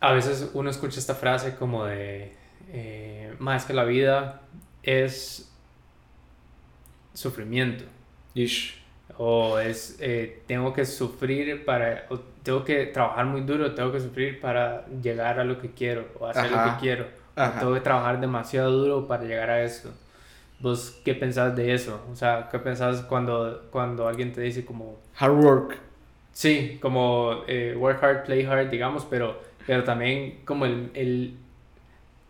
[0.00, 2.32] a veces uno escucha esta frase como de,
[2.72, 4.40] eh, más que la vida
[4.82, 5.52] es
[7.12, 7.84] sufrimiento.
[8.32, 8.82] Ish.
[9.18, 12.08] O es, eh, tengo que sufrir para,
[12.42, 16.26] tengo que trabajar muy duro, tengo que sufrir para llegar a lo que quiero o
[16.26, 17.23] hacer lo que quiero.
[17.34, 19.92] Tengo que trabajar demasiado duro para llegar a eso.
[20.60, 22.00] ¿Vos qué pensás de eso?
[22.10, 24.96] O sea, ¿qué pensás cuando, cuando alguien te dice como...
[25.18, 25.78] Hard work.
[26.32, 31.36] Sí, como eh, work hard, play hard, digamos, pero, pero también como el, el...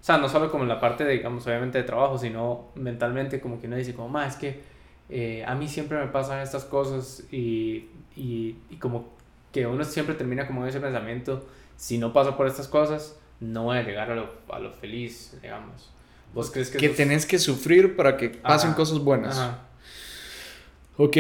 [0.00, 3.40] O sea, no solo como en la parte, de, digamos, obviamente de trabajo, sino mentalmente
[3.40, 4.61] como que uno dice como, más es que
[5.09, 9.14] eh, a mí siempre me pasan estas cosas y, y, y como
[9.52, 11.46] que uno siempre termina como en ese pensamiento,
[11.76, 15.36] si no paso por estas cosas, no voy a llegar a lo, a lo feliz,
[15.42, 15.90] digamos.
[16.34, 16.78] ¿Vos crees que...
[16.78, 19.38] Que tenés que sufrir para que pasen cosas buenas.
[19.38, 19.61] Ajá.
[20.97, 21.16] Ok,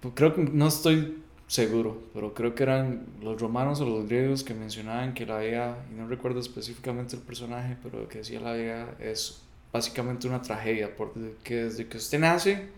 [0.00, 4.44] pues creo que no estoy seguro, pero creo que eran los romanos o los griegos
[4.44, 8.52] que mencionaban que la vida, y no recuerdo específicamente el personaje, pero que decía la
[8.52, 9.42] vida es
[9.72, 12.68] básicamente una tragedia, porque desde que usted nace,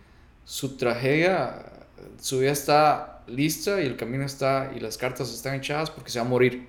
[0.44, 1.62] su tragedia,
[2.20, 6.18] su vida está lista y el camino está y las cartas están echadas porque se
[6.20, 6.66] va a morir.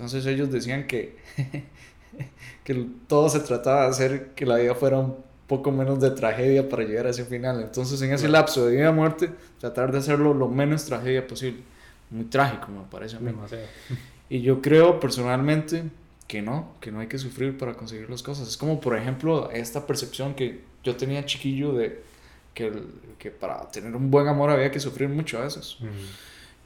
[0.00, 1.14] Entonces ellos decían que,
[2.64, 6.66] que todo se trataba de hacer que la vida fuera un poco menos de tragedia
[6.66, 7.60] para llegar a ese final.
[7.60, 11.60] Entonces en ese lapso de vida y muerte, tratar de hacerlo lo menos tragedia posible.
[12.08, 13.30] Muy trágico me parece a mí.
[14.30, 15.82] Y yo creo personalmente
[16.26, 18.48] que no, que no hay que sufrir para conseguir las cosas.
[18.48, 22.00] Es como por ejemplo esta percepción que yo tenía chiquillo de
[22.54, 22.72] que,
[23.18, 25.76] que para tener un buen amor había que sufrir mucho a veces.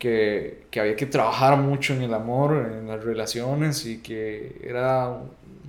[0.04, 5.18] Que, que, había que trabajar mucho en el amor, en las relaciones y que era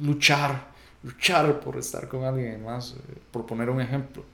[0.01, 0.67] luchar,
[1.03, 4.25] luchar por estar con alguien más, eh, por poner un ejemplo.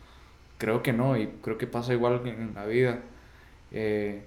[0.57, 2.97] Creo que no y creo que pasa igual en la vida.
[3.71, 4.23] Eh,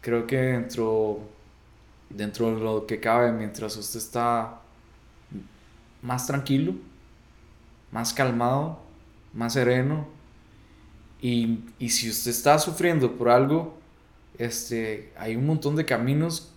[0.00, 1.20] creo que dentro,
[2.08, 4.62] dentro de lo que cabe, mientras usted está
[6.00, 6.72] más tranquilo,
[7.92, 8.80] más calmado,
[9.34, 10.06] más sereno,
[11.20, 13.79] y, y, si usted está sufriendo por algo,
[14.40, 16.52] este, hay un montón de caminos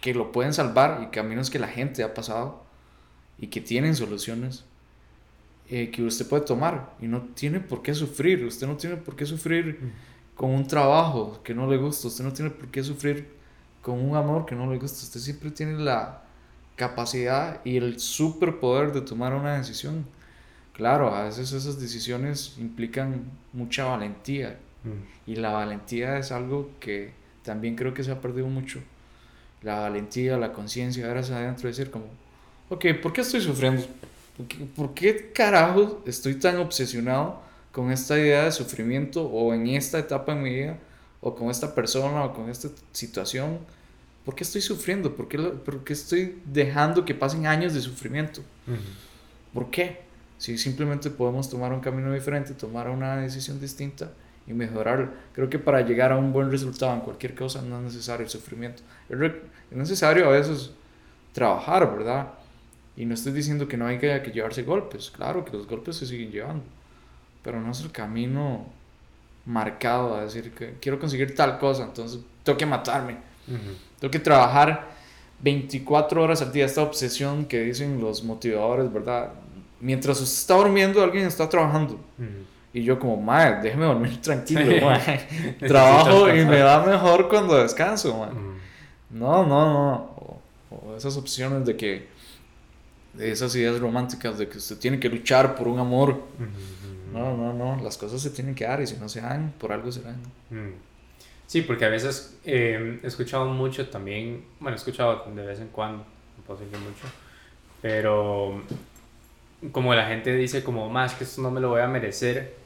[0.00, 2.62] que lo pueden salvar y caminos que la gente ha pasado
[3.38, 4.64] y que tienen soluciones
[5.68, 8.44] eh, que usted puede tomar y no tiene por qué sufrir.
[8.44, 9.92] Usted no tiene por qué sufrir
[10.34, 12.08] con un trabajo que no le gusta.
[12.08, 13.28] Usted no tiene por qué sufrir
[13.82, 14.98] con un amor que no le gusta.
[15.02, 16.22] Usted siempre tiene la
[16.76, 20.06] capacidad y el superpoder de tomar una decisión
[20.78, 25.30] Claro, a veces esas decisiones implican mucha valentía mm.
[25.30, 27.12] y la valentía es algo que
[27.42, 28.80] también creo que se ha perdido mucho.
[29.62, 32.06] La valentía, la conciencia, ahora se adentro de decir como,
[32.68, 33.86] ok, ¿por qué estoy sufriendo?
[34.76, 37.40] ¿Por qué, carajo estoy tan obsesionado
[37.72, 40.78] con esta idea de sufrimiento o en esta etapa en mi vida
[41.20, 43.58] o con esta persona o con esta situación?
[44.24, 45.16] ¿Por qué estoy sufriendo?
[45.16, 48.42] ¿Por qué, por qué estoy dejando que pasen años de sufrimiento?
[49.54, 50.02] ¿Por qué?
[50.36, 54.12] Si simplemente podemos tomar un camino diferente, tomar una decisión distinta
[54.48, 55.12] y mejorar.
[55.34, 58.30] Creo que para llegar a un buen resultado en cualquier cosa no es necesario el
[58.30, 58.82] sufrimiento.
[59.08, 60.72] Es necesario a veces
[61.32, 62.28] trabajar, ¿verdad?
[62.96, 65.96] Y no estoy diciendo que no hay que, que llevarse golpes, claro que los golpes
[65.96, 66.64] se siguen llevando,
[67.42, 68.66] pero no es el camino
[69.46, 73.18] marcado a decir que quiero conseguir tal cosa, entonces tengo que matarme,
[74.00, 74.88] tengo que trabajar
[75.40, 79.30] 24 horas al día, esta obsesión que dicen los motivadores, ¿verdad?
[79.80, 81.98] mientras usted está durmiendo, alguien está trabajando.
[82.72, 84.88] Y yo como, madre, déjeme dormir tranquilo,
[85.58, 88.28] Trabajo y me va mejor cuando descanso,
[89.10, 90.40] No, no, no.
[90.70, 92.08] O, esas opciones de que,
[93.14, 96.22] de esas ideas románticas de que usted tiene que luchar por un amor.
[97.12, 97.82] No, no, no.
[97.82, 100.20] Las cosas se tienen que dar y si no se dan, por algo se dan.
[101.48, 105.68] Sí, porque a veces eh, he escuchado mucho también, bueno, he escuchado de vez en
[105.68, 106.04] cuando,
[106.36, 107.06] no puedo decir mucho,
[107.80, 108.62] pero
[109.72, 112.56] como la gente dice como más que esto no me lo voy a merecer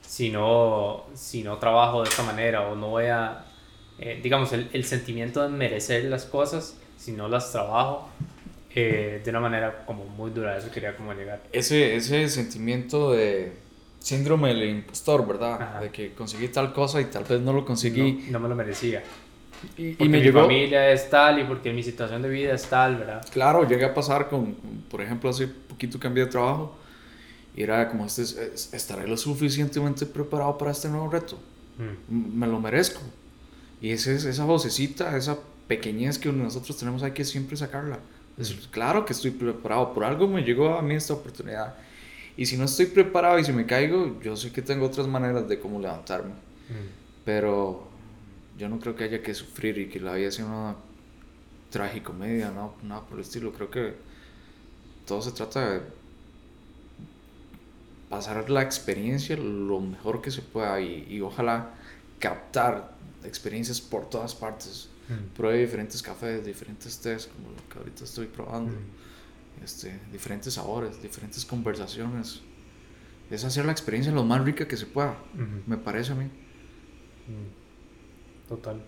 [0.00, 3.44] si no, si no trabajo de esta manera o no voy a,
[3.98, 8.08] eh, digamos, el, el, sentimiento de merecer las cosas si no las trabajo
[8.74, 11.42] eh, de una manera como muy dura, eso quería como llegar.
[11.52, 13.52] Ese, ese sentimiento de
[13.98, 15.80] síndrome del impostor, ¿verdad?
[15.80, 18.28] De que conseguí tal cosa y tal vez no lo conseguí.
[18.30, 19.02] No, me lo merecía.
[19.76, 22.96] Y, y me mi familia es tal y porque mi situación de vida es tal,
[22.96, 23.26] ¿verdad?
[23.32, 24.54] Claro, llegué a pasar con,
[24.88, 26.76] por ejemplo, hace poquito cambié de trabajo
[27.56, 31.38] y era como, este, ¿estaré lo suficientemente preparado para este nuevo reto?
[31.78, 32.38] Mm.
[32.38, 33.00] Me lo merezco.
[33.80, 38.00] Y ese, esa vocecita, esa pequeñez que nosotros tenemos hay que siempre sacarla.
[38.36, 38.70] Mm.
[38.70, 41.74] claro que estoy preparado, por algo me llegó a mí esta oportunidad.
[42.36, 45.48] Y si no estoy preparado y si me caigo, yo sé que tengo otras maneras
[45.48, 46.32] de cómo levantarme.
[46.32, 47.24] Mm.
[47.24, 47.88] Pero
[48.58, 50.76] yo no creo que haya que sufrir y que la vida sea una
[51.70, 53.52] tragicomedia, no, nada por el estilo.
[53.52, 53.94] Creo que
[55.08, 55.80] todo se trata de
[58.08, 61.74] pasar la experiencia lo mejor que se pueda y, y ojalá
[62.18, 64.88] captar experiencias por todas partes.
[65.08, 65.36] Mm.
[65.36, 68.72] Pruebe diferentes cafés, diferentes tés, como lo que ahorita estoy probando.
[68.72, 69.64] Mm.
[69.64, 72.40] Este, diferentes sabores, diferentes conversaciones.
[73.30, 75.16] Es hacer la experiencia lo más rica que se pueda,
[75.66, 76.24] me parece a mí.
[76.24, 78.48] Mm.
[78.48, 78.80] Total.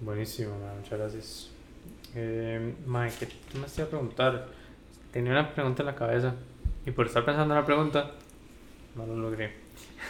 [0.00, 1.50] Buenísimo, muchas gracias.
[2.14, 4.48] Eh, Mike, ¿qué me hacía preguntar?
[5.12, 6.34] Tenía una pregunta en la cabeza.
[6.86, 8.12] Y por estar pensando en la pregunta,
[8.96, 9.54] no lo logré.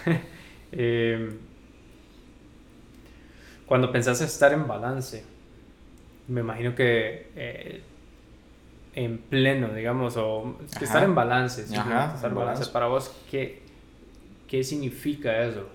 [0.73, 1.31] eh,
[3.67, 5.25] cuando pensás estar en balance,
[6.29, 7.83] me imagino que eh,
[8.95, 12.71] en pleno, digamos, o estar en balance, estar en balance.
[12.71, 13.63] Para vos, ¿qué,
[14.49, 15.69] ¿qué significa eso?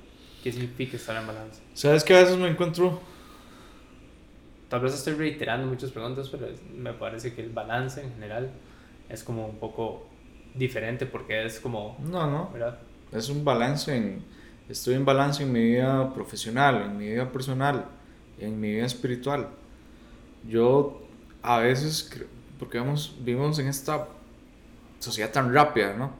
[0.43, 1.61] ¿Qué significa estar en balance?
[1.73, 3.01] ¿Sabes que a veces me encuentro?
[4.69, 8.51] Tal vez estoy reiterando muchas preguntas, pero me parece que el balance en general
[9.09, 10.07] es como un poco
[10.53, 11.97] diferente porque es como...
[11.99, 12.51] No, no.
[13.11, 14.23] Es un balance en...
[14.67, 17.85] Estoy en balance en mi vida profesional, en mi vida personal,
[18.39, 19.49] en mi vida espiritual.
[20.47, 21.03] Yo
[21.43, 22.09] a veces,
[22.57, 24.07] porque vamos, vivimos en esta
[24.97, 26.13] sociedad tan rápida, ¿no?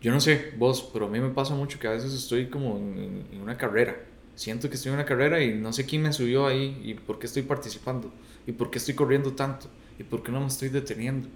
[0.00, 2.76] Yo no sé vos, pero a mí me pasa mucho que a veces estoy como
[2.76, 3.96] en, en, una carrera.
[4.36, 7.18] Siento que estoy en una carrera y no sé quién me subió ahí y por
[7.18, 8.12] qué estoy participando
[8.46, 9.68] y por qué estoy corriendo tanto
[9.98, 11.28] y por qué no me estoy deteniendo.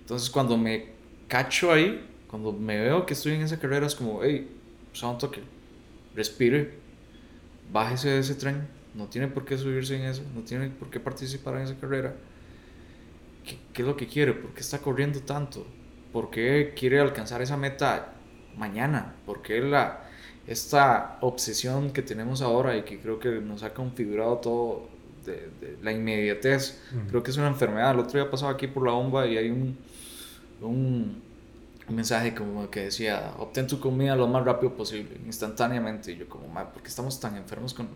[0.00, 0.90] Entonces cuando me
[1.28, 4.48] cacho ahí, cuando me veo que estoy en esa carrera, es como, hey,
[4.92, 5.40] santo que
[6.14, 6.74] respire,
[7.72, 11.00] bájese de ese tren, no tiene por qué subirse en eso, no tiene por qué
[11.00, 12.14] participar en esa carrera.
[13.44, 14.34] ¿Qué, qué es lo que quiere?
[14.34, 15.66] ¿Por qué está corriendo tanto?
[16.12, 18.14] ¿Por qué quiere alcanzar esa meta
[18.56, 19.14] mañana?
[19.24, 20.08] ¿Por qué la,
[20.46, 24.88] esta obsesión que tenemos ahora y que creo que nos ha configurado todo
[25.24, 27.92] de, la inmediatez, creo que es una enfermedad.
[27.92, 29.76] El otro día pasaba aquí por la bomba y hay un
[30.66, 31.22] un,
[31.88, 36.12] mensaje como que decía, obtén tu comida lo más rápido posible, instantáneamente.
[36.12, 37.88] Y yo como, ¿por qué estamos tan enfermos con...?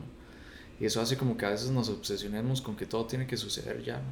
[0.78, 3.82] Y eso hace como que a veces nos obsesionemos con que todo tiene que suceder
[3.82, 4.02] ya.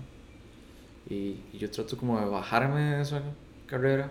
[1.11, 3.23] Y, yo trato como de bajarme de esa
[3.67, 4.11] carrera,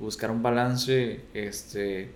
[0.00, 2.10] buscar un balance, este,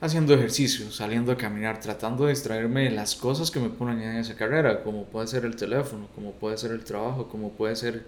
[0.00, 4.16] haciendo ejercicio, saliendo a caminar, tratando de distraerme de las cosas que me ponen en
[4.16, 8.06] esa carrera, como puede ser el teléfono, como puede ser el trabajo, como puede ser...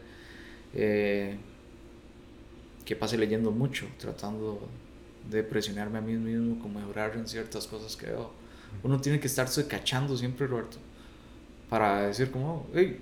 [0.75, 1.37] Eh,
[2.89, 4.67] que pase leyendo mucho, tratando
[5.29, 8.31] de presionarme a mí mismo, como mejorar en ciertas cosas que veo.
[8.83, 10.79] Uno tiene que estarse cachando siempre, Roberto,
[11.69, 12.99] para decir como, hey,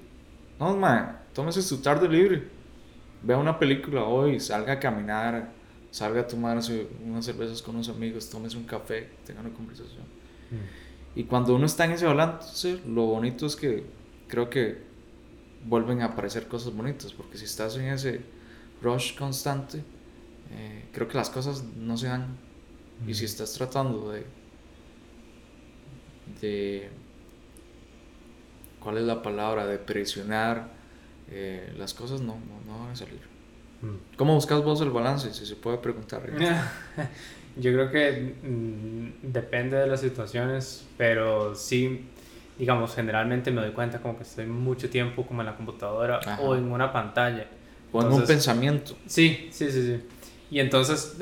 [0.59, 2.43] no, man, tómese su tarde libre,
[3.23, 5.53] vea una película hoy, salga a caminar,
[5.97, 10.03] salga a tomarse unas cervezas con unos amigos, tómese un café, tenga una conversación.
[10.51, 11.19] Mm.
[11.21, 13.83] Y cuando uno está en ese balance, lo bonito es que
[14.29, 14.83] creo que
[15.65, 18.21] vuelven a aparecer cosas bonitas, porque si estás en ese
[18.83, 19.79] rush constante,
[20.51, 22.37] eh, creo que las cosas no se dan.
[23.07, 24.27] Y si estás tratando de,
[26.43, 26.91] de,
[28.81, 29.67] ¿cuál es la palabra?
[29.67, 30.75] De presionar,
[31.31, 32.37] eh, las cosas no,
[32.67, 33.36] no, van a salir.
[33.87, 34.17] Mm.
[34.17, 35.33] ¿Cómo buscas vos el balance?
[35.33, 36.23] Si se puede preguntar.
[37.57, 42.07] Yo creo que mm, depende de las situaciones, pero sí,
[42.59, 46.55] digamos, generalmente me doy cuenta como que estoy mucho tiempo como en la computadora o
[46.55, 47.47] en una pantalla
[47.93, 48.97] o en un pensamiento.
[49.07, 50.01] Sí, sí, sí, sí.
[50.51, 51.17] Y entonces,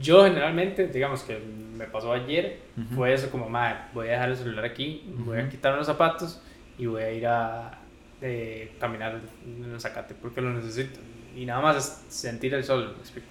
[0.00, 1.38] yo generalmente, digamos que
[1.76, 2.60] me pasó ayer,
[2.94, 6.40] fue eso como, madre, voy a dejar el celular aquí, voy a quitarme los zapatos
[6.78, 7.78] y voy a ir a
[8.22, 11.00] eh, caminar en el zacate porque lo necesito.
[11.36, 13.28] Y nada más es sentir el sol, me explico.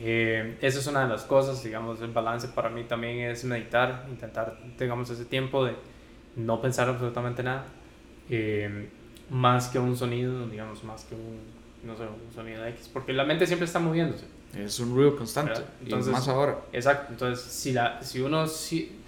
[0.00, 4.06] Eh, eso es una de las cosas, digamos, el balance para mí también es meditar,
[4.10, 5.74] intentar, digamos, ese tiempo de
[6.36, 7.64] no pensar absolutamente nada.
[8.28, 8.88] Eh,
[9.30, 11.38] más que un sonido, digamos, más que un,
[11.84, 14.26] no sé, un sonido X, porque la mente siempre está moviéndose.
[14.56, 16.58] Es un ruido constante, entonces, y más ahora.
[16.72, 19.00] Exacto, entonces si, la, si uno, si,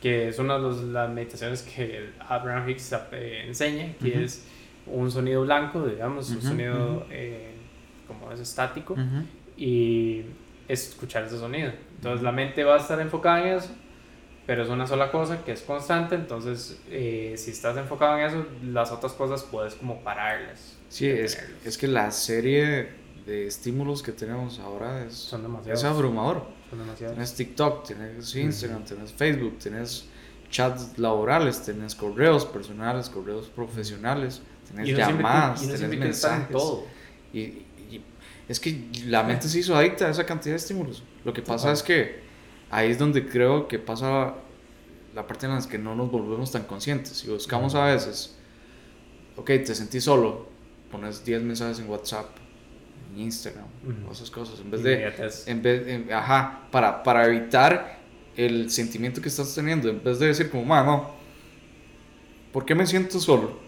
[0.00, 4.46] que es una de las meditaciones que Abraham Hicks eh, enseña, que es
[4.86, 7.55] un sonido blanco, digamos, un sonido eh,
[8.06, 8.96] como es estático,
[9.56, 10.24] y
[10.68, 11.72] escuchar ese sonido.
[11.96, 13.70] Entonces la mente va a estar enfocada en eso,
[14.46, 18.46] pero es una sola cosa que es constante, entonces eh, si estás enfocado en eso,
[18.64, 20.76] las otras cosas puedes como pararlas.
[20.88, 22.90] Sí, es, es, que la serie
[23.26, 26.46] de estímulos que tenemos ahora es, Son es abrumador.
[26.70, 27.14] Son demasiados.
[27.14, 30.08] Tienes TikTok, tienes Instagram, tienes Facebook, tienes
[30.48, 36.50] chats laborales, tienes correos personales, correos profesionales, tienes llamadas, tienes mensajes.
[36.50, 36.86] Todo.
[37.32, 37.65] Y,
[38.48, 41.02] es que la mente se hizo adicta a esa cantidad de estímulos.
[41.24, 42.20] Lo que pasa es que
[42.70, 44.34] ahí es donde creo que pasa
[45.14, 47.24] la parte en la que no nos volvemos tan conscientes.
[47.24, 48.36] Y buscamos a veces,
[49.36, 50.48] ok, te sentí solo,
[50.90, 52.26] pones 10 mensajes en WhatsApp,
[53.12, 53.66] en Instagram,
[54.12, 55.12] esas cosas, en vez de,
[55.46, 57.98] en vez, ajá, para, para evitar
[58.36, 61.10] el sentimiento que estás teniendo, en vez de decir como, no,
[62.52, 63.65] ¿por qué me siento solo?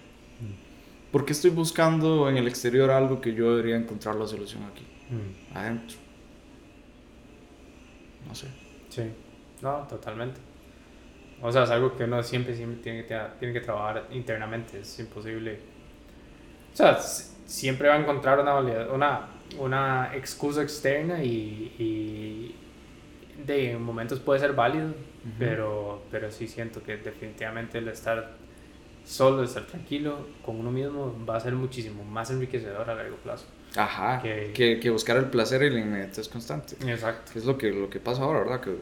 [1.13, 4.87] ¿Por qué estoy buscando en el exterior algo que yo debería encontrar la solución aquí?
[5.11, 5.57] Mm.
[5.57, 5.97] Adentro.
[8.27, 8.49] No sé.
[8.91, 9.03] Sí,
[9.63, 10.41] no, totalmente.
[11.41, 14.81] O sea, es algo que uno siempre, siempre tiene que, tiene que trabajar internamente.
[14.81, 15.61] Es imposible.
[16.73, 18.59] O sea, siempre va a encontrar una,
[18.93, 19.29] una,
[19.59, 22.55] una excusa externa y, y
[23.47, 24.95] de momentos puede ser válido,
[25.39, 28.37] pero, pero sí siento que definitivamente el estar
[29.09, 33.47] solo, estar tranquilo con uno mismo va a ser muchísimo más enriquecedor a largo plazo.
[33.77, 36.77] Ajá, que, que, buscar el placer y la inmediatez constante.
[36.87, 37.33] Exacto.
[37.35, 38.61] es lo que, lo que pasa ahora, ¿verdad?
[38.61, 38.77] Que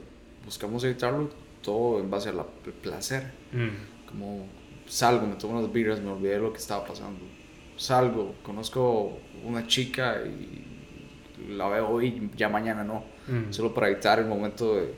[0.45, 1.31] buscamos evitarlo
[1.62, 2.45] todo en base al
[2.83, 3.33] placer.
[3.53, 4.09] Mm.
[4.09, 4.47] Como
[4.87, 7.24] salgo, me tomo unas birras, me olvidé de lo que estaba pasando.
[7.77, 13.05] Salgo, conozco una chica y la veo hoy, ya mañana no.
[13.29, 13.53] Mm.
[13.53, 14.95] Solo para evitar el momento de,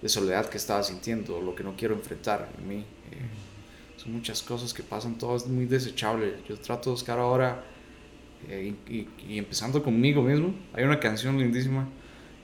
[0.00, 2.86] de, soledad que estaba sintiendo, lo que no quiero enfrentar en mí.
[3.12, 3.45] Eh,
[4.08, 6.36] muchas cosas que pasan, todo es muy desechable.
[6.48, 7.64] Yo trato de buscar ahora,
[8.48, 11.88] eh, y, empezando conmigo mismo, hay una canción lindísima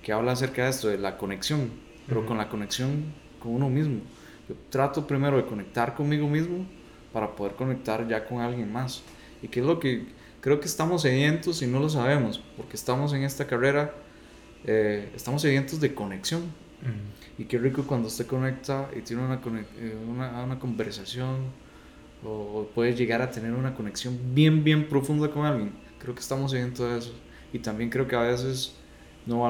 [0.03, 1.71] que habla acerca de esto, de la conexión,
[2.07, 4.01] pero con la conexión con uno mismo.
[4.49, 6.67] Yo trato primero de conectar conmigo mismo
[7.13, 9.03] para poder conectar ya con alguien más.
[9.43, 10.07] Y que es lo que
[10.41, 13.95] creo que estamos sedientos y no lo sabemos, porque estamos en esta carrera,
[14.65, 16.43] eh, estamos sedientos de conexión.
[17.43, 21.39] Y qué rico cuando usted conecta y tiene una, eh, una, una conversación
[22.25, 25.73] o puede llegar a tener una conexión bien, bien profunda con alguien.
[25.99, 27.13] Creo que estamos viendo eso.
[27.53, 28.77] Y también creo que a veces
[29.27, 29.41] no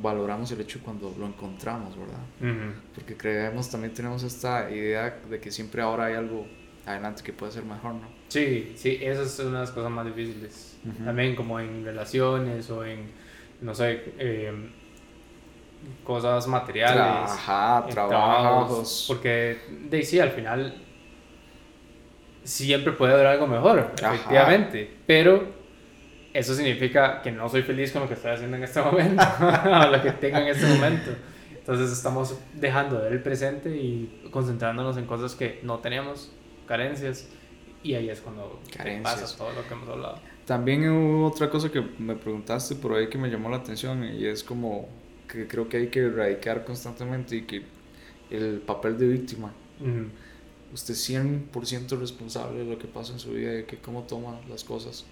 [0.00, 2.72] valoramos el hecho cuando lo encontramos, ¿verdad?
[2.94, 6.46] Porque creemos, también tenemos esta idea de que siempre ahora hay algo
[6.86, 8.08] adelante que puede ser mejor, ¿no?
[8.28, 10.78] Sí, sí, esa es una de las cosas más difíciles.
[11.04, 13.06] También como en relaciones o en,
[13.60, 14.52] no sé, eh,
[16.04, 17.30] cosas materiales.
[17.30, 19.04] Ajá, trabajos.
[19.08, 19.58] Porque,
[19.88, 20.74] de sí, al final
[22.44, 24.96] siempre puede haber algo mejor, efectivamente.
[25.06, 25.60] Pero
[26.32, 29.86] eso significa que no soy feliz con lo que estoy haciendo en este momento, o
[29.86, 31.10] lo que tengo en este momento.
[31.54, 36.32] Entonces estamos dejando de ver el presente y concentrándonos en cosas que no tenemos,
[36.66, 37.28] carencias,
[37.82, 38.60] y ahí es cuando
[39.02, 40.18] pasa todo lo que hemos hablado.
[40.46, 44.26] También hubo otra cosa que me preguntaste por ahí que me llamó la atención y
[44.26, 44.88] es como
[45.30, 47.62] que creo que hay que erradicar constantemente y que
[48.30, 49.52] el papel de víctima.
[50.72, 54.40] Usted es 100% responsable de lo que pasa en su vida y que cómo toma
[54.48, 55.04] las cosas.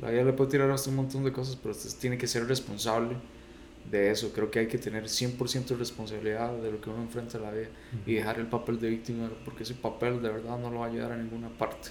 [0.00, 2.46] La vida le puede tirar hasta un montón de cosas, pero usted tiene que ser
[2.46, 3.16] responsable
[3.90, 4.32] de eso.
[4.32, 7.68] Creo que hay que tener 100% responsabilidad de lo que uno enfrenta en la vida
[8.04, 10.90] y dejar el papel de víctima, porque ese papel de verdad no lo va a
[10.90, 11.90] llevar a ninguna parte.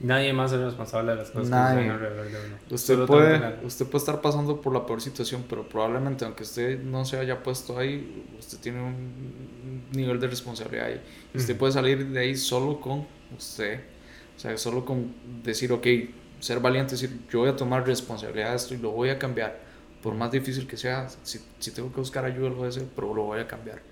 [0.00, 1.84] Nadie más es responsable de las cosas Nadie.
[1.84, 2.56] que alrededor de uno.
[2.70, 7.04] Usted puede, usted puede estar pasando por la peor situación, pero probablemente aunque usted no
[7.04, 11.02] se haya puesto ahí, usted tiene un nivel de responsabilidad ahí.
[11.34, 13.06] Usted puede salir de ahí solo con
[13.36, 13.80] usted.
[14.36, 15.12] O sea, solo con
[15.42, 15.86] decir, ok,
[16.38, 19.58] ser valiente, decir, yo voy a tomar responsabilidad de esto y lo voy a cambiar.
[20.00, 22.86] Por más difícil que sea, si, si tengo que buscar ayuda, lo voy a hacer,
[22.94, 23.82] pero lo voy a cambiar.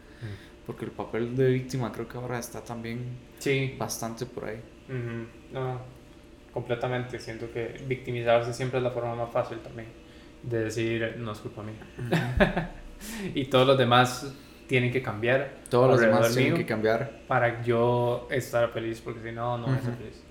[0.65, 3.75] Porque el papel de víctima creo que ahora está también sí.
[3.77, 4.61] bastante por ahí.
[5.53, 5.96] No
[6.57, 7.19] completamente.
[7.19, 9.89] Siento que victimizarse siempre es la forma más fácil también
[10.43, 12.73] de decir, no es culpa mía.
[13.35, 14.33] y todos los demás
[14.67, 15.59] tienen que cambiar.
[15.69, 17.21] Todos los demás tienen que cambiar.
[17.29, 20.23] Para yo estar feliz, porque si no, no voy a estar feliz.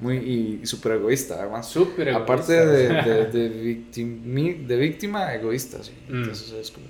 [0.00, 1.68] Muy, y, súper egoísta, además.
[1.68, 2.32] Súper egoísta.
[2.32, 5.92] Aparte de, de, de, de víctima, egoísta, sí.
[6.08, 6.16] Mm.
[6.16, 6.86] Entonces es como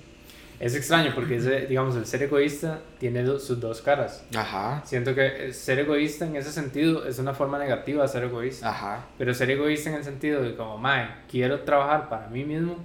[0.61, 4.27] es extraño porque ese, digamos, el ser egoísta tiene sus dos caras.
[4.37, 4.83] Ajá.
[4.85, 8.69] Siento que ser egoísta en ese sentido es una forma negativa de ser egoísta.
[8.69, 9.07] Ajá.
[9.17, 12.77] Pero ser egoísta en el sentido de como, mae, quiero trabajar para mí mismo,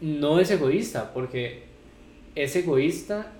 [0.00, 1.64] no es egoísta porque
[2.36, 3.32] es egoísta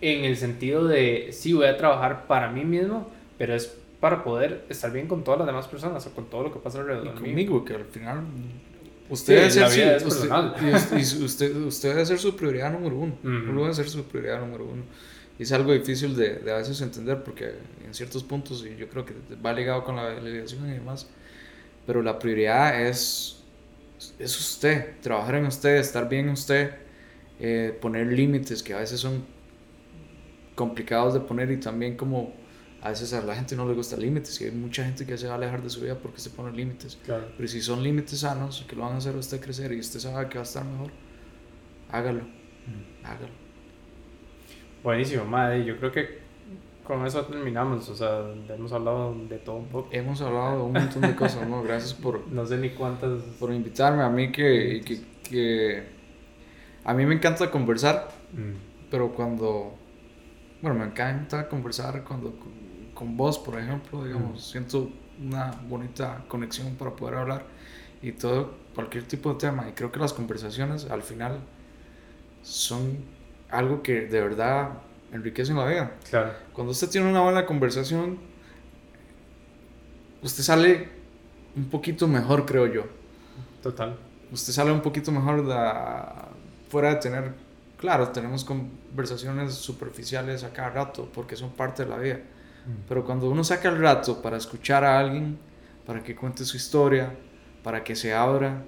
[0.00, 4.64] en el sentido de, sí, voy a trabajar para mí mismo, pero es para poder
[4.68, 7.20] estar bien con todas las demás personas o con todo lo que pasa alrededor y
[7.20, 8.22] conmigo, que al final
[9.10, 10.30] Usted, debe ser, usted,
[11.22, 13.18] usted, usted, debe ser su prioridad número uno.
[13.24, 14.84] Uno debe ser su prioridad número uno.
[15.38, 17.54] Y es algo difícil de, de, a veces entender porque
[17.84, 19.14] en ciertos puntos, y yo creo que
[19.44, 21.08] va ligado con la delegación y demás,
[21.86, 23.42] pero la prioridad es,
[24.18, 26.70] es usted, trabajar en usted, estar bien en usted,
[27.40, 29.24] eh, poner límites que a veces son
[30.54, 32.34] complicados de poner y también como
[32.82, 35.26] a veces a la gente no le gusta límites y hay mucha gente que se
[35.26, 36.98] va a alejar de su vida porque se pone límites.
[37.04, 40.00] Pero si son límites sanos que lo van a hacer a usted crecer y usted
[40.00, 40.90] sabe que va a estar mejor,
[41.90, 42.22] hágalo.
[42.22, 43.04] Mm.
[43.04, 43.32] Hágalo.
[44.82, 45.64] Buenísimo, madre.
[45.64, 46.20] Yo creo que
[46.84, 47.88] con eso terminamos.
[47.90, 49.88] O sea, hemos hablado de todo un poco.
[49.92, 51.62] Hemos hablado de un montón de cosas, ¿no?
[51.62, 52.26] Gracias por.
[52.32, 53.22] No sé ni cuántas.
[53.38, 54.02] Por invitarme.
[54.02, 54.80] A mí que.
[54.84, 56.00] que, que
[56.82, 58.90] a mí me encanta conversar, mm.
[58.90, 59.74] pero cuando.
[60.62, 62.32] Bueno, me encanta conversar cuando
[63.00, 67.46] con vos, por ejemplo, digamos, siento una bonita conexión para poder hablar
[68.02, 69.66] y todo, cualquier tipo de tema.
[69.70, 71.38] Y creo que las conversaciones al final
[72.42, 72.98] son
[73.48, 74.72] algo que de verdad
[75.14, 75.96] enriquecen la vida.
[76.10, 76.32] Claro.
[76.52, 78.18] Cuando usted tiene una buena conversación,
[80.20, 80.90] usted sale
[81.56, 82.84] un poquito mejor, creo yo.
[83.62, 83.96] Total.
[84.30, 85.54] Usted sale un poquito mejor de,
[86.68, 87.32] fuera de tener,
[87.78, 92.20] claro, tenemos conversaciones superficiales a cada rato porque son parte de la vida
[92.88, 95.38] pero cuando uno saca el rato para escuchar a alguien,
[95.86, 97.16] para que cuente su historia,
[97.62, 98.62] para que se abra,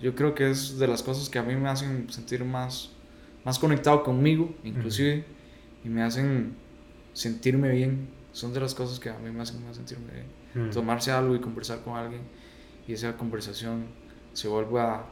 [0.00, 2.90] yo creo que es de las cosas que a mí me hacen sentir más,
[3.44, 5.24] más conectado conmigo, inclusive,
[5.84, 6.56] y me hacen
[7.12, 8.08] sentirme bien.
[8.32, 10.70] Son de las cosas que a mí me hacen más sentirme bien.
[10.70, 12.22] Tomarse algo y conversar con alguien,
[12.86, 13.86] y esa conversación
[14.32, 15.06] se vuelva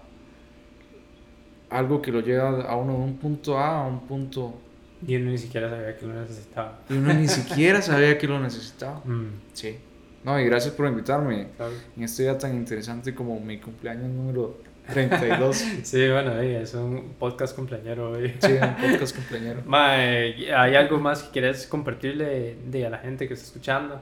[1.71, 4.55] algo que lo lleva a uno de un punto A a un punto
[5.07, 6.79] y uno ni siquiera sabía que lo necesitaba.
[6.89, 9.03] Y uno ni siquiera sabía que lo necesitaba.
[9.05, 9.27] Mm.
[9.53, 9.77] Sí.
[10.25, 11.49] No, y gracias por invitarme
[11.97, 14.59] en este día tan interesante como mi cumpleaños número
[14.91, 15.57] 32.
[15.83, 18.33] sí, bueno, es un podcast cumpleañero hoy.
[18.39, 19.63] sí, un podcast cumpleañero.
[19.71, 24.01] ¿Hay algo más que quieres compartirle de, a la gente que está escuchando?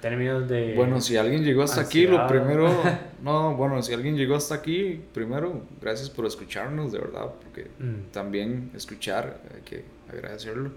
[0.00, 0.72] términos de...
[0.74, 2.74] Bueno, si alguien llegó hasta aquí, lo primero...
[3.22, 8.10] No, bueno, si alguien llegó hasta aquí, primero, gracias por escucharnos, de verdad, porque mm.
[8.10, 10.70] también escuchar, hay que agradecerlo.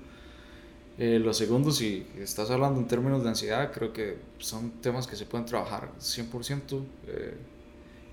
[0.97, 5.15] Eh, lo segundo, si estás hablando en términos de ansiedad, creo que son temas que
[5.15, 6.83] se pueden trabajar 100%.
[7.07, 7.35] Eh,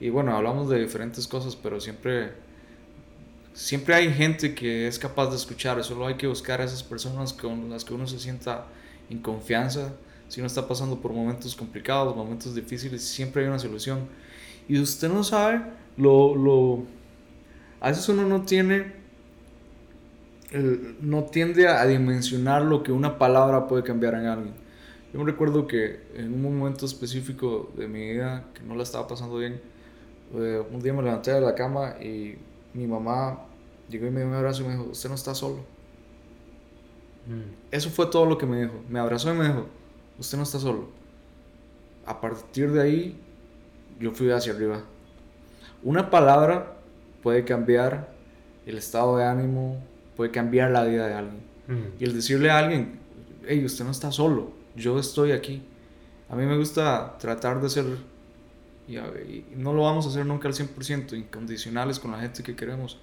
[0.01, 2.33] y bueno, hablamos de diferentes cosas, pero siempre,
[3.53, 7.33] siempre hay gente que es capaz de escuchar, solo hay que buscar a esas personas
[7.35, 8.67] con las que uno se sienta
[9.11, 9.93] en confianza
[10.31, 14.07] si uno está pasando por momentos complicados, momentos difíciles, siempre hay una solución.
[14.69, 15.61] Y usted no sabe,
[15.97, 16.85] lo, lo,
[17.81, 18.93] a veces uno no tiene,
[20.53, 24.55] no tiende a dimensionar lo que una palabra puede cambiar en alguien.
[25.13, 29.09] Yo me recuerdo que en un momento específico de mi vida, que no la estaba
[29.09, 29.61] pasando bien,
[30.35, 32.37] eh, un día me levanté de la cama y
[32.75, 33.41] mi mamá
[33.89, 35.59] llegó y me dio un abrazo y me dijo, usted no está solo.
[37.27, 37.73] Mm.
[37.73, 38.75] Eso fue todo lo que me dijo.
[38.89, 39.67] Me abrazó y me dijo,
[40.19, 40.89] usted no está solo.
[42.07, 43.21] A partir de ahí,
[43.99, 44.83] yo fui hacia arriba.
[45.83, 46.77] Una palabra
[47.23, 48.09] puede cambiar
[48.67, 49.83] el estado de ánimo,
[50.21, 51.41] puede cambiar la vida de alguien.
[51.99, 52.99] Y el decirle a alguien,
[53.49, 55.63] hey, usted no está solo, yo estoy aquí.
[56.29, 57.87] A mí me gusta tratar de ser,
[58.87, 58.97] y,
[59.57, 62.99] no lo vamos a hacer nunca al 100%, incondicionales con la gente que queremos.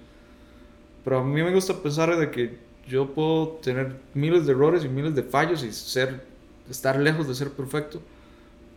[1.02, 4.88] Pero a mí me gusta pensar de que yo puedo tener miles de errores y
[4.88, 6.24] miles de fallos y ser
[6.70, 8.00] estar lejos de ser perfecto,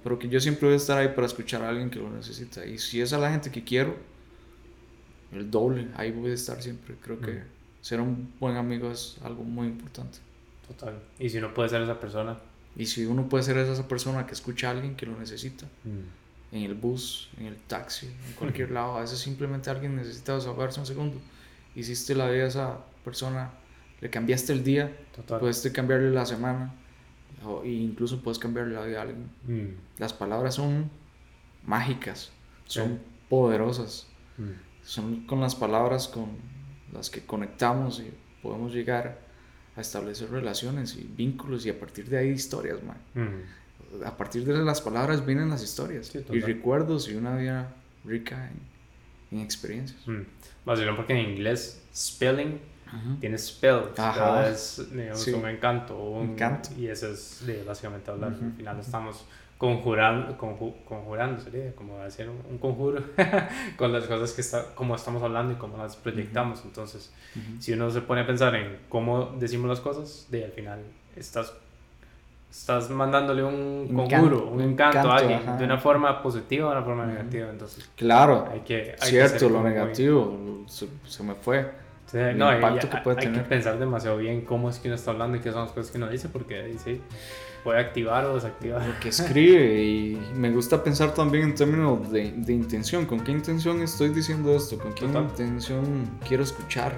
[0.03, 2.65] pero que yo siempre voy a estar ahí para escuchar a alguien que lo necesita.
[2.65, 3.95] Y si es a la gente que quiero,
[5.31, 6.95] el doble, ahí voy a estar siempre.
[7.03, 7.60] Creo que mm.
[7.81, 10.19] Ser un buen amigo es algo muy importante.
[10.67, 10.99] Total.
[11.19, 12.37] Y si uno puede ser esa persona.
[12.75, 16.55] Y si uno puede ser esa persona que escucha a alguien que lo necesita, mm.
[16.55, 20.79] en el bus, en el taxi, en cualquier lado, a veces simplemente alguien necesita desahogarse
[20.79, 21.19] un segundo.
[21.75, 23.51] Hiciste la vida a esa persona,
[23.99, 25.39] le cambiaste el día, Total.
[25.39, 26.73] puedes cambiarle la semana,
[27.43, 29.29] o, incluso puedes cambiar la vida de alguien.
[29.47, 29.99] Mm.
[29.99, 30.89] Las palabras son
[31.65, 32.31] mágicas,
[32.65, 32.99] son
[33.29, 34.07] poderosas.
[34.37, 34.71] Mm.
[34.83, 36.29] Son con las palabras con
[36.93, 38.11] las que conectamos y
[38.41, 39.19] podemos llegar
[39.76, 42.97] a establecer relaciones y vínculos y a partir de ahí historias, man.
[43.13, 44.05] Mm.
[44.05, 47.73] A partir de las palabras vienen las historias y recuerdos y una vida
[48.05, 50.01] rica en, en experiencias.
[50.65, 52.59] Más bien porque en inglés spelling
[53.19, 53.84] tiene spell,
[54.51, 54.80] es
[55.27, 55.97] un encanto.
[55.97, 56.69] Un, encanto.
[56.77, 58.34] Y eso es básicamente hablar.
[58.34, 59.26] Al final estamos
[59.61, 63.03] conjurando, conjurando sería como hacer un, conjuro
[63.77, 66.63] con las cosas que está, como estamos hablando y cómo las proyectamos.
[66.65, 67.13] Entonces,
[67.59, 70.79] si uno se pone a pensar en cómo decimos las cosas, de al final
[71.15, 71.53] estás
[72.49, 76.85] estás mandándole un conjuro, un encanto, a alguien, de una forma positiva o de una
[76.85, 77.47] forma negativa.
[77.51, 81.69] Entonces, claro, hay que, cierto, lo negativo se, me fue.
[82.13, 85.38] No, impacto que puede hay que pensar demasiado bien cómo es que uno está hablando
[85.38, 87.01] y qué son las cosas que uno dice, porque dice
[87.63, 88.85] puede activar o desactivar.
[88.85, 93.31] Lo que escribe y me gusta pensar también en términos de, de intención, con qué
[93.31, 96.93] intención estoy diciendo esto, con qué intención quiero escuchar.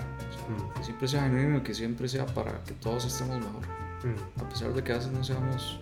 [0.50, 0.78] Mm.
[0.78, 3.64] Que siempre sea genuino, que siempre sea para que todos estemos mejor.
[4.04, 4.42] Mm.
[4.42, 5.80] A pesar de que a veces no seamos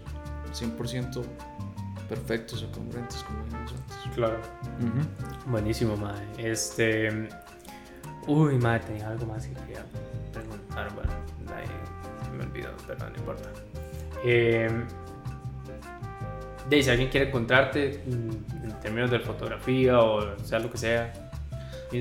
[0.53, 1.23] 100%
[2.09, 4.15] perfectos o congruentes como dijimos antes.
[4.15, 4.39] Claro.
[5.47, 6.25] Buenísimo, madre.
[6.37, 7.29] Este.
[8.27, 9.85] Uy, madre, tenía algo más que quería
[10.31, 10.93] preguntar.
[10.93, 11.11] Bueno,
[12.37, 13.49] me olvidó, pero no importa.
[14.23, 14.69] Eh,
[16.69, 21.11] si alguien quiere encontrarte mm, en términos de fotografía o sea lo que sea.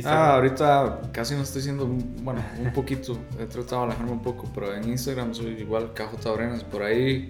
[0.05, 4.49] Ah, ahorita casi no estoy siendo, bueno, un poquito, he tratado de alejarme un poco,
[4.55, 7.29] pero en Instagram soy igual Cajo Tabrenas, por ahí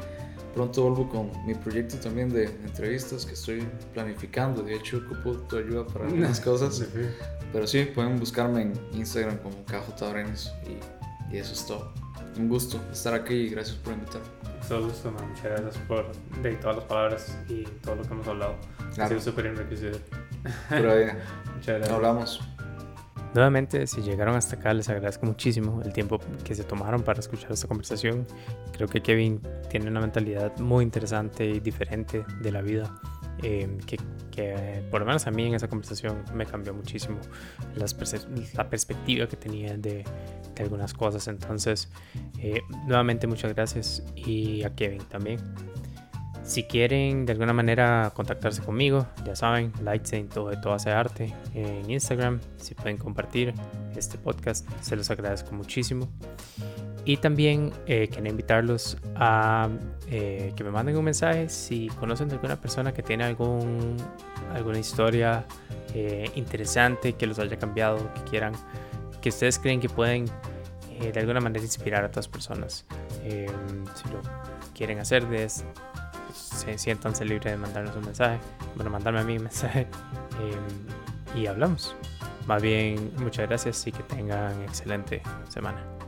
[0.54, 5.56] pronto vuelvo con mi proyecto también de entrevistas que estoy planificando, de hecho ocupo tu
[5.56, 6.86] ayuda para algunas cosas,
[7.52, 11.92] pero sí, pueden buscarme en Instagram como Cajo Tabrenas y, y eso es todo.
[12.36, 14.26] Un gusto estar aquí y gracias por invitarme.
[14.68, 16.12] Todo gusto, Muchas gracias por
[16.42, 18.54] de todas las palabras y todo lo que hemos hablado.
[18.98, 19.98] Ha sido súper enriquecido.
[20.68, 21.18] Pero bien.
[21.56, 21.90] Muchas gracias.
[21.90, 22.40] Hablamos.
[23.34, 27.52] Nuevamente, si llegaron hasta acá, les agradezco muchísimo el tiempo que se tomaron para escuchar
[27.52, 28.26] esta conversación.
[28.72, 32.92] Creo que Kevin tiene una mentalidad muy interesante y diferente de la vida,
[33.42, 33.98] eh, que,
[34.32, 37.18] que, por lo menos a mí en esa conversación me cambió muchísimo
[37.76, 37.96] las
[38.54, 40.04] la perspectiva que tenía de,
[40.54, 41.28] de algunas cosas.
[41.28, 41.88] Entonces,
[42.38, 45.38] eh, nuevamente muchas gracias y a Kevin también.
[46.42, 49.72] Si quieren de alguna manera contactarse conmigo, ya saben,
[50.12, 52.40] en todo de todo hace arte en Instagram.
[52.56, 53.54] Si pueden compartir
[53.96, 56.08] este podcast, se los agradezco muchísimo.
[57.04, 59.68] Y también eh, invitarlos a
[60.10, 63.96] eh, que me manden un mensaje si conocen de alguna persona que tiene algún,
[64.52, 65.44] alguna historia
[65.94, 68.52] eh, interesante que los haya cambiado, que quieran,
[69.20, 70.26] que ustedes creen que pueden
[71.00, 72.84] de alguna manera inspirar a otras personas.
[73.22, 74.20] si lo
[74.74, 75.64] quieren hacer, de,
[76.32, 78.38] se siéntanse libres de mandarnos un mensaje,
[78.74, 79.86] bueno, mandarme a mí un mensaje
[81.34, 81.94] y hablamos.
[82.46, 85.99] Más bien, muchas gracias y que tengan excelente semana.